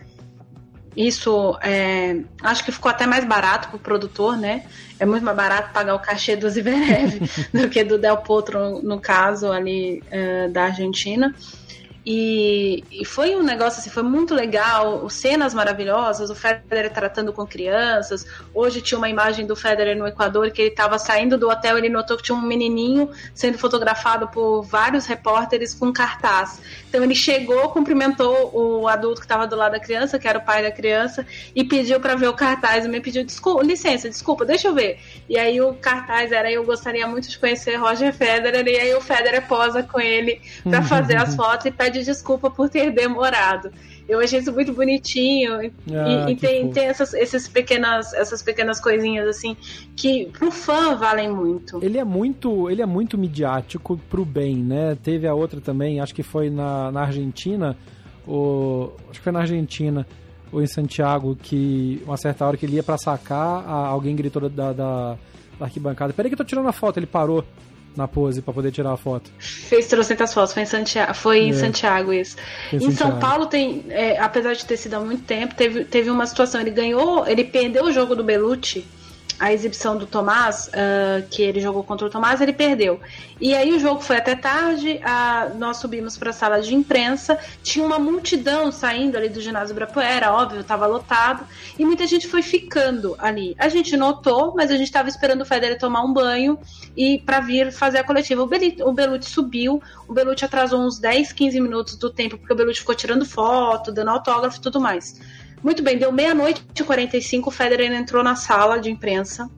[0.99, 4.65] Isso é, acho que ficou até mais barato para o produtor, né?
[4.99, 7.21] É muito mais barato pagar o cachê do Zverev
[7.53, 11.33] do que do Del Potro, no caso ali uh, da Argentina.
[12.11, 17.45] E, e, foi um negócio assim, foi muito legal, cenas maravilhosas, o Federer tratando com
[17.45, 18.25] crianças.
[18.51, 21.87] Hoje tinha uma imagem do Federer no Equador que ele estava saindo do hotel, ele
[21.87, 26.59] notou que tinha um menininho sendo fotografado por vários repórteres com cartaz.
[26.89, 30.43] Então ele chegou, cumprimentou o adulto que estava do lado da criança, que era o
[30.43, 31.23] pai da criança,
[31.55, 32.85] e pediu para ver o cartaz.
[32.85, 34.99] E me pediu desculpa, licença, desculpa, deixa eu ver.
[35.29, 39.01] E aí o cartaz era eu gostaria muito de conhecer Roger Federer e aí o
[39.01, 43.71] Federer posa com ele para fazer as fotos e pede desculpa por ter demorado.
[44.07, 45.71] Eu achei isso muito bonitinho.
[45.91, 49.55] Ah, e, e tem, tem essas, essas, pequenas, essas pequenas coisinhas assim
[49.95, 51.79] que pro fã valem muito.
[51.83, 54.97] Ele é muito, ele é muito midiático pro bem, né?
[55.01, 57.77] Teve a outra também, acho que foi na, na Argentina,
[58.27, 60.07] o, acho que foi na Argentina
[60.51, 64.73] ou em Santiago, que uma certa hora que ele ia para sacar, alguém gritou da,
[64.73, 65.17] da,
[65.59, 66.97] da arquibancada: Peraí que eu tô tirando a foto.
[66.97, 67.43] Ele parou
[67.95, 69.29] na pose para poder tirar a foto.
[69.39, 71.53] Fez trocentas fotos, foi em Santiago, foi em é.
[71.53, 72.37] Santiago isso.
[72.71, 73.11] Em, em Santiago.
[73.11, 76.61] São Paulo tem, é, apesar de ter sido há muito tempo, teve, teve uma situação,
[76.61, 78.85] ele ganhou, ele perdeu o jogo do Belucci
[79.39, 82.99] a exibição do Tomás, uh, que ele jogou contra o Tomás, ele perdeu.
[83.39, 84.99] E aí o jogo foi até tarde,
[85.57, 90.33] nós subimos para a sala de imprensa, tinha uma multidão saindo ali do ginásio Ibirapuera,
[90.33, 91.45] óbvio, estava lotado,
[91.77, 93.55] e muita gente foi ficando ali.
[93.57, 96.59] A gente notou, mas a gente estava esperando o Federer tomar um banho
[96.97, 98.43] e para vir fazer a coletiva.
[98.43, 102.51] O, Belucci, o Belucci subiu, o Belucci atrasou uns 10, 15 minutos do tempo, porque
[102.51, 105.15] o Belucci ficou tirando foto, dando autógrafo e tudo mais.
[105.63, 109.49] Muito bem, deu meia-noite e 45, o Federer entrou na sala de imprensa.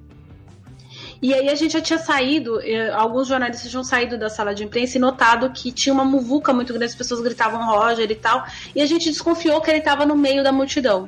[1.21, 4.63] E aí a gente já tinha saído, eh, alguns jornalistas tinham saído da sala de
[4.63, 8.43] imprensa e notado que tinha uma muvuca muito grande, as pessoas gritavam Roger e tal,
[8.75, 11.07] e a gente desconfiou que ele estava no meio da multidão.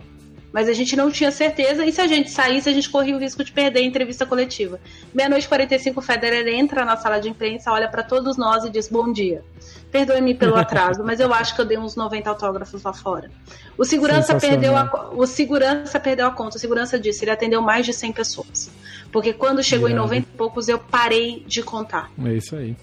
[0.54, 3.20] Mas a gente não tinha certeza, e se a gente saísse, a gente corria o
[3.20, 4.80] risco de perder a entrevista coletiva.
[5.12, 8.88] Meia-noite 45, o Federer entra na sala de imprensa, olha para todos nós e diz:
[8.88, 9.43] Bom dia.
[9.91, 13.32] Perdoe-me pelo atraso, mas eu acho que eu dei uns 90 autógrafos lá fora.
[13.78, 16.58] O segurança, perdeu a, o segurança perdeu a conta.
[16.58, 18.70] O segurança disse: ele atendeu mais de 100 pessoas.
[19.12, 22.12] Porque quando chegou em 90 e poucos, eu parei de contar.
[22.24, 22.76] É isso aí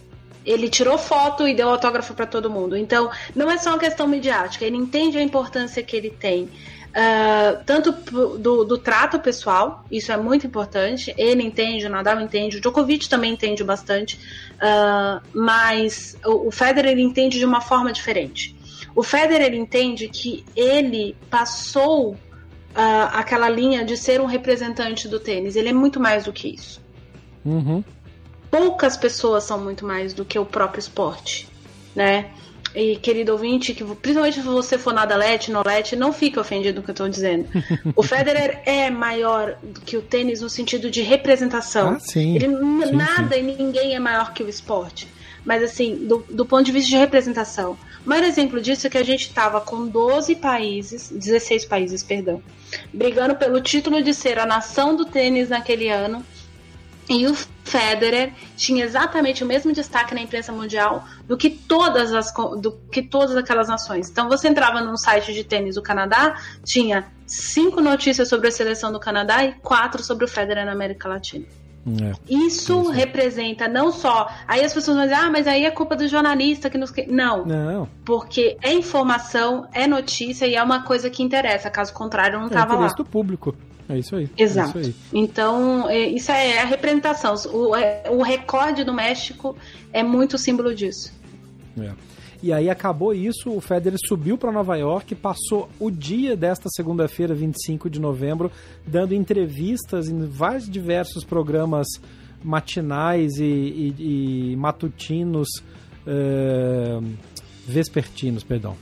[0.45, 2.77] ele tirou foto e deu autógrafo para todo mundo.
[2.77, 6.49] Então, não é só uma questão midiática, ele entende a importância que ele tem.
[6.91, 11.15] Uh, tanto do, do, trato pessoal, isso é muito importante.
[11.17, 14.19] Ele entende, o Nadal entende, o Djokovic também entende bastante,
[14.57, 18.57] uh, mas o, o Federer entende de uma forma diferente.
[18.95, 22.17] O Federer entende que ele passou uh,
[23.13, 25.55] aquela linha de ser um representante do tênis.
[25.55, 26.83] Ele é muito mais do que isso.
[27.45, 27.85] Uhum.
[28.51, 31.49] Poucas pessoas são muito mais do que o próprio esporte,
[31.95, 32.31] né?
[32.75, 36.77] E querido ouvinte, que principalmente se você for nada let, no let, não fique ofendido
[36.77, 37.49] com o que eu estou dizendo.
[37.97, 41.91] o Federer é maior do que o tênis no sentido de representação.
[41.91, 42.37] Ah, sim.
[42.37, 43.41] Ele, sim, nada sim.
[43.41, 45.09] e ninguém é maior que o esporte.
[45.45, 47.77] Mas assim, do, do ponto de vista de representação.
[48.05, 52.43] O maior exemplo disso é que a gente estava com 12 países, 16 países, perdão,
[52.93, 56.25] brigando pelo título de ser a nação do tênis naquele ano
[57.11, 62.33] e o Federer tinha exatamente o mesmo destaque na imprensa mundial do que todas as
[62.33, 64.09] do que todas aquelas nações.
[64.09, 68.93] Então você entrava num site de tênis do Canadá, tinha cinco notícias sobre a seleção
[68.93, 71.60] do Canadá e quatro sobre o Federer na América Latina.
[71.87, 74.29] É, isso representa não só.
[74.47, 76.93] Aí as pessoas vão dizer, ah, mas aí é culpa do jornalista que nos.
[77.09, 77.47] Não.
[77.47, 77.89] Não.
[78.05, 81.71] Porque é informação, é notícia e é uma coisa que interessa.
[81.71, 82.87] Caso contrário, não estava é lá.
[82.89, 83.55] do público.
[83.89, 84.29] É isso aí.
[84.37, 84.79] Exato.
[84.79, 84.95] É isso aí.
[85.13, 87.35] Então, é, isso é a representação.
[87.53, 89.57] O, é, o recorde do México
[89.93, 91.13] é muito símbolo disso.
[91.81, 91.91] É.
[92.43, 97.35] E aí acabou isso, o Federer subiu para Nova York, passou o dia desta segunda-feira,
[97.35, 98.51] 25 de novembro,
[98.87, 101.87] dando entrevistas em vários diversos programas
[102.43, 105.49] matinais e, e, e matutinos,
[106.07, 107.05] uh,
[107.67, 108.75] vespertinos, perdão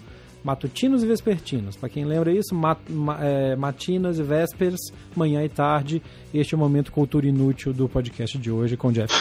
[0.42, 1.76] matutinos e vespertinos.
[1.76, 4.80] Para quem lembra isso, mat, ma, é, matinas e vésperas,
[5.14, 6.02] manhã e tarde.
[6.32, 9.12] Este é o momento cultura inútil do podcast de hoje com Jeff.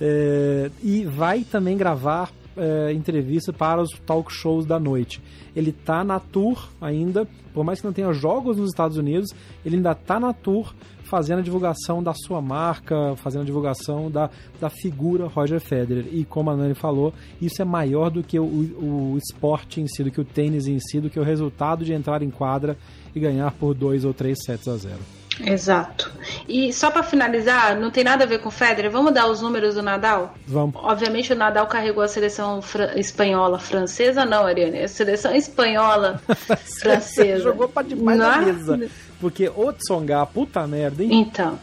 [0.00, 5.20] é, e vai também gravar é, entrevista para os talk shows da noite.
[5.56, 9.30] Ele tá na tour ainda, por mais que não tenha jogos nos Estados Unidos,
[9.64, 14.30] ele ainda tá na tour fazendo a divulgação da sua marca, fazendo a divulgação da,
[14.60, 16.06] da figura Roger Federer.
[16.12, 20.04] E como a Nani falou, isso é maior do que o, o esporte em si,
[20.04, 22.78] do que o tênis em si, do que o resultado de entrar em quadra
[23.12, 25.19] e ganhar por dois ou três sets a zero.
[25.44, 26.10] Exato.
[26.48, 29.40] E só para finalizar, não tem nada a ver com o Federer, vamos dar os
[29.40, 30.34] números do Nadal?
[30.46, 30.74] Vamos.
[30.76, 36.20] Obviamente o Nadal carregou a seleção fran espanhola, francesa não, Ariane, a seleção espanhola
[36.80, 37.44] francesa.
[37.44, 38.90] Jogou para demais na mesa.
[39.20, 41.10] Porque o Tsonga, puta merda, hein?
[41.12, 41.58] Então,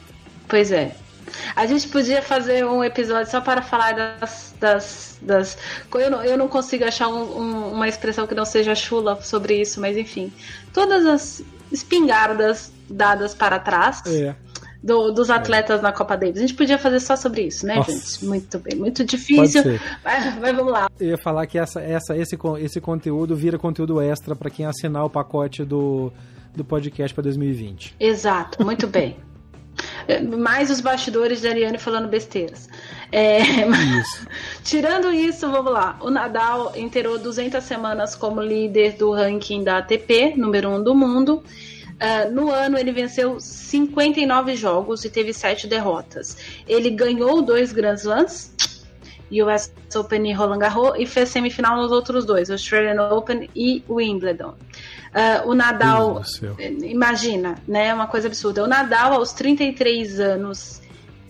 [0.48, 0.96] pois é.
[1.56, 4.56] A gente podia fazer um episódio só para falar das.
[4.60, 5.58] das, das...
[5.94, 9.60] Eu, não, eu não consigo achar um, um, uma expressão que não seja chula sobre
[9.60, 10.32] isso, mas enfim.
[10.74, 14.02] Todas as espingardas dadas para trás.
[14.06, 14.36] É.
[14.82, 15.82] Do, dos atletas é.
[15.82, 16.38] na Copa Davis.
[16.38, 17.92] A gente podia fazer só sobre isso, né, Nossa.
[17.92, 18.24] gente?
[18.24, 19.64] Muito bem, muito difícil.
[20.04, 20.88] Mas, mas, vamos lá.
[21.00, 25.04] Eu ia falar que essa, essa, esse, esse conteúdo vira conteúdo extra para quem assinar
[25.04, 26.14] o pacote do,
[26.56, 27.96] do podcast para 2020.
[28.00, 29.18] Exato, muito bem.
[30.40, 32.70] Mais os bastidores de Ariane falando besteiras.
[33.12, 33.40] É,
[34.00, 34.28] isso.
[34.64, 35.98] tirando isso, vamos lá.
[36.02, 40.96] O Nadal inteirou 200 semanas como líder do ranking da ATP, número 1 um do
[40.96, 41.44] mundo.
[41.98, 46.38] Uh, no ano, ele venceu 59 jogos e teve 7 derrotas.
[46.68, 48.54] Ele ganhou dois Grand Slams,
[49.32, 54.54] US Open e Roland Garros, e fez semifinal nos outros dois, Australian Open e Wimbledon.
[55.10, 56.22] Uh, o Nadal,
[56.84, 57.92] imagina, né?
[57.92, 58.64] Uma coisa absurda.
[58.64, 60.82] O Nadal, aos 33 anos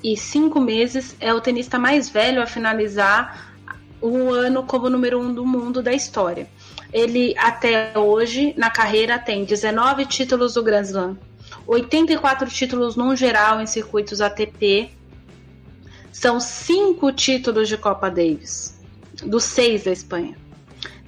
[0.03, 3.56] e 5 meses, é o tenista mais velho a finalizar
[4.02, 6.48] um ano como número 1 um do mundo da história.
[6.94, 11.18] Ele, até hoje, na carreira, tem 19 títulos do Grand Slam,
[11.65, 14.91] 84 títulos no geral em circuitos ATP,
[16.11, 18.80] são 5 títulos de Copa Davis,
[19.24, 20.38] dos 6 da Espanha,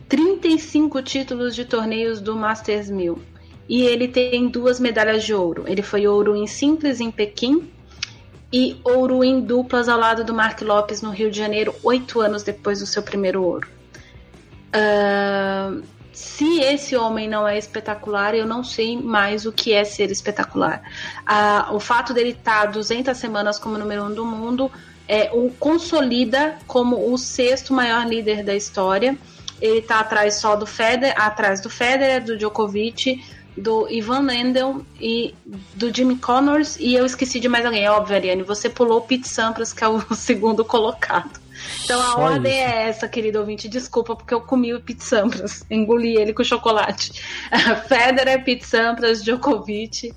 [0.07, 3.19] 35 títulos de torneios do Masters 1000,
[3.69, 5.63] e ele tem duas medalhas de ouro.
[5.67, 7.69] Ele foi ouro em simples em Pequim
[8.51, 12.43] e ouro em duplas ao lado do Mark Lopes no Rio de Janeiro, oito anos
[12.43, 13.67] depois do seu primeiro ouro.
[14.69, 20.11] Uh, se esse homem não é espetacular, eu não sei mais o que é ser
[20.11, 20.81] espetacular.
[21.25, 24.69] Ah, o fato dele estar tá 200 semanas como número um do mundo
[25.09, 29.17] é, o consolida como o sexto maior líder da história.
[29.59, 33.23] Ele está atrás só do Federer, atrás do Federer, do Djokovic,
[33.59, 35.33] do Ivan Lendl e
[35.75, 36.77] do Jimmy Connors.
[36.79, 37.85] E eu esqueci de mais alguém.
[37.85, 41.39] É óbvio, Ariane, você pulou o Pete Sampras, que é o segundo colocado.
[41.83, 42.61] Então a Só ordem isso.
[42.61, 43.67] é essa, querido ouvinte.
[43.67, 47.21] Desculpa, porque eu comi o Pete Sampras, engoli ele com chocolate.
[47.87, 50.13] Federer, Pete Sampras, Djokovic,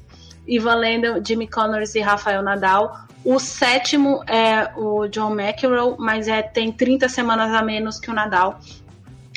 [0.46, 3.06] Ivan Lendl, Jimmy Connors e Rafael Nadal.
[3.24, 8.14] O sétimo é o John McEnroe, mas é, tem 30 semanas a menos que o
[8.14, 8.58] Nadal.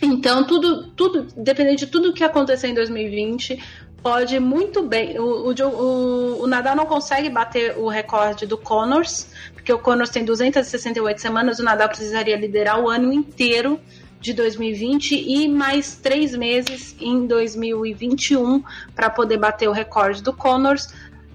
[0.01, 3.61] Então, tudo, tudo, dependendo de tudo que acontecer em 2020,
[4.05, 5.17] pode muito bem.
[5.17, 10.23] O, o, o, Nadal não consegue bater o recorde do Connors, porque o Connors tem
[10.23, 13.79] 268 semanas, o Nadal precisaria liderar o ano inteiro
[14.21, 18.63] de 2020 e mais três meses em 2021
[18.93, 20.93] para poder bater o recorde do Connors.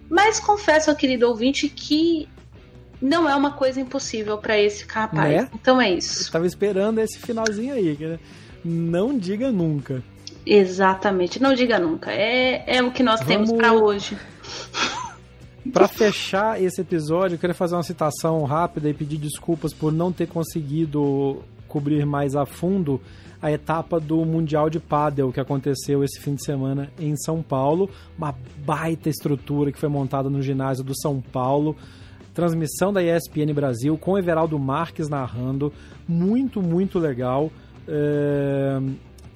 [0.08, 2.28] Mas confesso, querido ouvinte, que
[3.02, 5.42] não é uma coisa impossível para esse rapaz.
[5.42, 5.48] É?
[5.52, 6.28] Então é isso.
[6.28, 8.16] Eu tava esperando esse finalzinho aí, que
[8.64, 10.04] não diga nunca.
[10.44, 12.10] Exatamente, não diga nunca.
[12.10, 13.50] É, é o que nós Vamos...
[13.50, 14.16] temos para hoje.
[15.72, 20.10] Para fechar esse episódio, eu queria fazer uma citação rápida e pedir desculpas por não
[20.10, 23.00] ter conseguido cobrir mais a fundo
[23.42, 27.90] a etapa do Mundial de Padel que aconteceu esse fim de semana em São Paulo.
[28.16, 28.34] Uma
[28.64, 31.76] baita estrutura que foi montada no ginásio do São Paulo.
[32.34, 35.72] Transmissão da ESPN Brasil com Everaldo Marques narrando.
[36.08, 37.50] Muito, muito legal.
[37.86, 38.80] É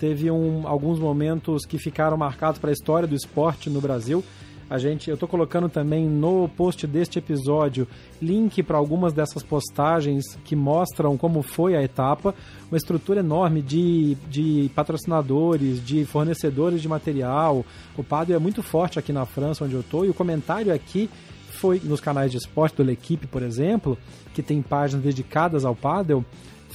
[0.05, 4.23] teve um, alguns momentos que ficaram marcados para a história do esporte no Brasil.
[4.69, 7.89] A gente, eu estou colocando também no post deste episódio
[8.21, 12.35] link para algumas dessas postagens que mostram como foi a etapa.
[12.71, 17.65] Uma estrutura enorme de, de patrocinadores, de fornecedores de material.
[17.97, 21.09] O Padre é muito forte aqui na França, onde eu estou, e o comentário aqui
[21.49, 23.97] foi nos canais de esporte do L'Equipe, por exemplo,
[24.35, 26.23] que tem páginas dedicadas ao paddle,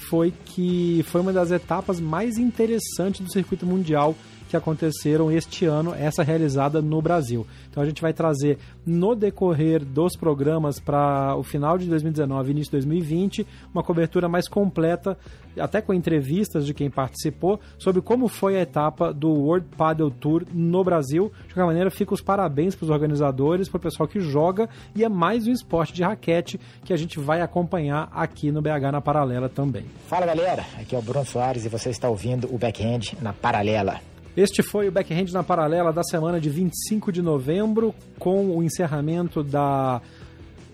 [0.10, 4.15] foi que foi uma das etapas mais interessantes do circuito mundial
[4.49, 7.45] que aconteceram este ano, essa realizada no Brasil.
[7.69, 12.51] Então a gente vai trazer no decorrer dos programas para o final de 2019 e
[12.51, 15.15] início de 2020 uma cobertura mais completa,
[15.57, 20.43] até com entrevistas de quem participou, sobre como foi a etapa do World Padel Tour
[20.51, 21.31] no Brasil.
[21.47, 25.03] De qualquer maneira, fica os parabéns para os organizadores, para o pessoal que joga e
[25.03, 29.01] é mais um esporte de raquete que a gente vai acompanhar aqui no BH na
[29.01, 29.85] Paralela também.
[30.07, 34.01] Fala galera, aqui é o Bruno Soares e você está ouvindo o Backhand na Paralela.
[34.38, 39.43] Este foi o Backhand na Paralela da semana de 25 de novembro, com o encerramento
[39.43, 40.01] da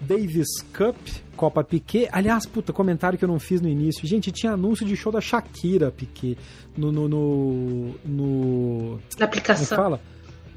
[0.02, 0.96] Davis Cup,
[1.36, 2.08] Copa Piquet.
[2.12, 4.08] Aliás, puta, comentário que eu não fiz no início.
[4.08, 6.38] Gente, tinha anúncio de show da Shakira Piquet
[6.78, 6.92] no.
[6.92, 9.78] no, no, no na aplicação.
[9.78, 10.02] Como fala?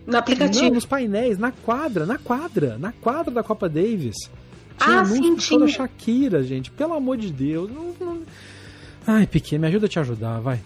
[0.06, 0.64] No aplicativo.
[0.64, 4.16] Não, nos painéis, na quadra, na quadra, na quadra da Copa Davis.
[4.78, 6.70] Tinha ah, anúncio sim, de show da Shakira, gente.
[6.70, 7.70] Pelo amor de Deus.
[7.70, 8.22] Não, não...
[9.06, 10.60] Ai, Piquet, me ajuda a te ajudar, vai.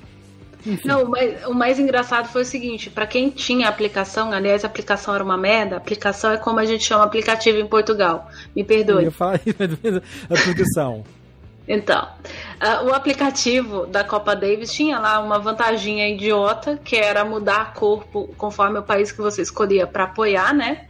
[0.64, 0.86] Enfim.
[0.86, 4.66] Não, o mais, o mais engraçado foi o seguinte: para quem tinha aplicação, aliás, a
[4.66, 8.30] aplicação era uma merda, aplicação é como a gente chama aplicativo em Portugal.
[8.54, 9.04] Me perdoe.
[9.04, 11.04] Eu falo a tradução.
[11.66, 12.08] Então,
[12.60, 17.64] uh, o aplicativo da Copa Davis tinha lá uma vantaginha idiota, que era mudar a
[17.66, 18.04] cor
[18.36, 20.86] conforme o país que você escolhia para apoiar, né?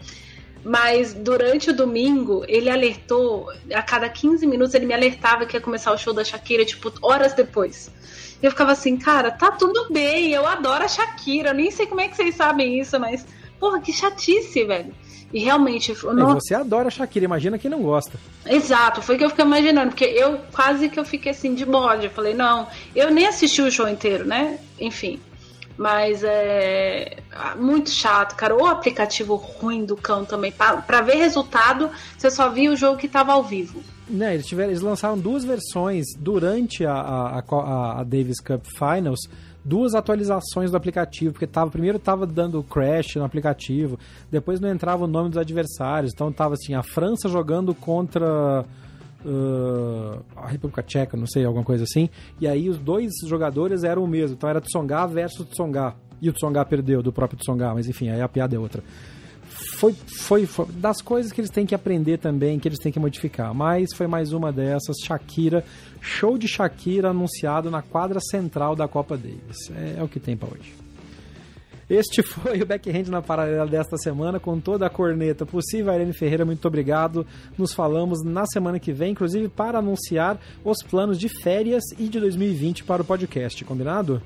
[0.64, 5.60] Mas durante o domingo, ele alertou, a cada 15 minutos ele me alertava que ia
[5.60, 7.90] começar o show da Shakira, tipo, horas depois.
[8.40, 11.86] E eu ficava assim, cara, tá tudo bem, eu adoro a Shakira, eu nem sei
[11.86, 13.26] como é que vocês sabem isso, mas,
[13.58, 14.94] porra, que chatice, velho.
[15.32, 15.96] E realmente.
[16.04, 16.34] Não...
[16.34, 18.18] Você adora a Shakira, imagina quem não gosta.
[18.44, 21.64] Exato, foi o que eu fiquei imaginando, porque eu quase que eu fiquei assim de
[21.64, 22.04] bode.
[22.04, 24.58] Eu falei, não, eu nem assisti o show inteiro, né?
[24.78, 25.18] Enfim.
[25.82, 27.16] Mas é
[27.58, 28.54] muito chato, cara.
[28.56, 30.52] O aplicativo ruim do cão também.
[30.52, 33.82] Pra, ver resultado, você só via o jogo que tava ao vivo.
[34.08, 39.20] Né, eles, tiveram, eles lançaram duas versões durante a, a, a, a Davis Cup Finals
[39.64, 43.96] duas atualizações do aplicativo, porque tava, primeiro estava dando crash no aplicativo,
[44.28, 48.64] depois não entrava o nome dos adversários, então tava assim, a França jogando contra
[49.24, 52.08] uh, a República Tcheca, não sei, alguma coisa assim,
[52.40, 56.32] e aí os dois jogadores eram o mesmo, então era Tsonga versus Tsonga, e o
[56.32, 58.82] Tsonga perdeu do próprio Tsonga, mas enfim, aí a piada é outra
[59.82, 62.98] foi, foi, foi, das coisas que eles têm que aprender também, que eles têm que
[62.98, 63.54] modificar.
[63.54, 64.96] Mas foi mais uma dessas.
[65.04, 65.64] Shakira,
[66.00, 69.70] show de Shakira anunciado na quadra central da Copa Davis.
[69.74, 70.72] É, é o que tem para hoje.
[71.92, 75.92] Este foi o Backhand na paralela desta semana, com toda a corneta possível.
[75.92, 77.26] Irene Ferreira, muito obrigado.
[77.58, 82.18] Nos falamos na semana que vem, inclusive para anunciar os planos de férias e de
[82.18, 84.22] 2020 para o podcast, combinado?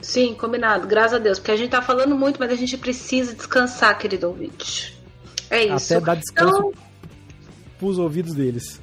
[0.00, 0.86] Sim, combinado.
[0.86, 1.38] Graças a Deus.
[1.38, 4.98] Porque a gente tá falando muito, mas a gente precisa descansar, querido ouvinte.
[5.50, 5.92] É isso.
[5.92, 6.72] Até dar descanso então...
[7.78, 8.80] pros ouvidos deles.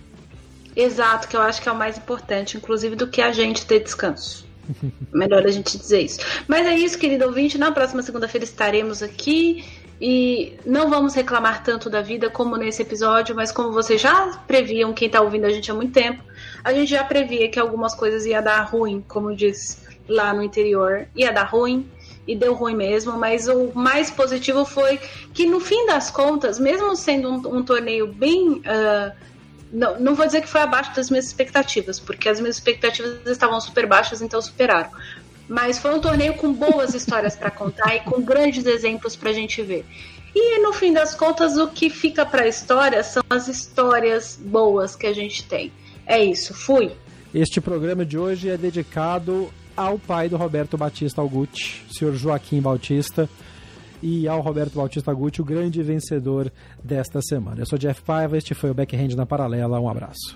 [0.75, 3.79] Exato, que eu acho que é o mais importante, inclusive do que a gente ter
[3.79, 4.46] descanso.
[5.13, 6.19] Melhor a gente dizer isso.
[6.47, 7.57] Mas é isso, querido ouvinte.
[7.57, 9.63] Na próxima segunda-feira estaremos aqui.
[9.99, 14.93] E não vamos reclamar tanto da vida como nesse episódio, mas como vocês já previam,
[14.93, 16.23] quem está ouvindo a gente há muito tempo,
[16.63, 21.07] a gente já previa que algumas coisas ia dar ruim, como diz lá no interior,
[21.15, 21.89] ia dar ruim
[22.27, 24.99] e deu ruim mesmo, mas o mais positivo foi
[25.33, 28.61] que no fim das contas, mesmo sendo um, um torneio bem.
[28.61, 29.27] Uh,
[29.71, 33.59] não, não vou dizer que foi abaixo das minhas expectativas, porque as minhas expectativas estavam
[33.59, 34.89] super baixas, então superaram.
[35.47, 39.33] Mas foi um torneio com boas histórias para contar e com grandes exemplos para a
[39.33, 39.85] gente ver.
[40.35, 44.95] E no fim das contas, o que fica para a história são as histórias boas
[44.95, 45.71] que a gente tem.
[46.05, 46.91] É isso, fui.
[47.33, 53.29] Este programa de hoje é dedicado ao pai do Roberto Batista Alguti, senhor Joaquim Bautista,
[54.01, 56.51] e ao Roberto Bautista Gucci, o grande vencedor
[56.83, 57.61] desta semana.
[57.61, 59.79] Eu sou Jeff Paiva, este foi o Backhand na Paralela.
[59.79, 60.35] Um abraço.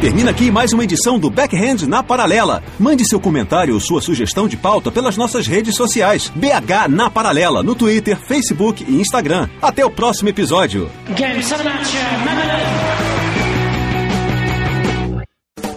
[0.00, 2.62] Termina aqui mais uma edição do Backhand na Paralela.
[2.78, 6.32] Mande seu comentário ou sua sugestão de pauta pelas nossas redes sociais.
[6.34, 9.46] BH na Paralela, no Twitter, Facebook e Instagram.
[9.60, 10.90] Até o próximo episódio.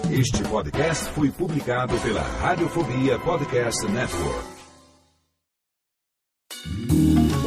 [0.10, 4.53] Este podcast foi publicado pela Radiofobia Podcast Network.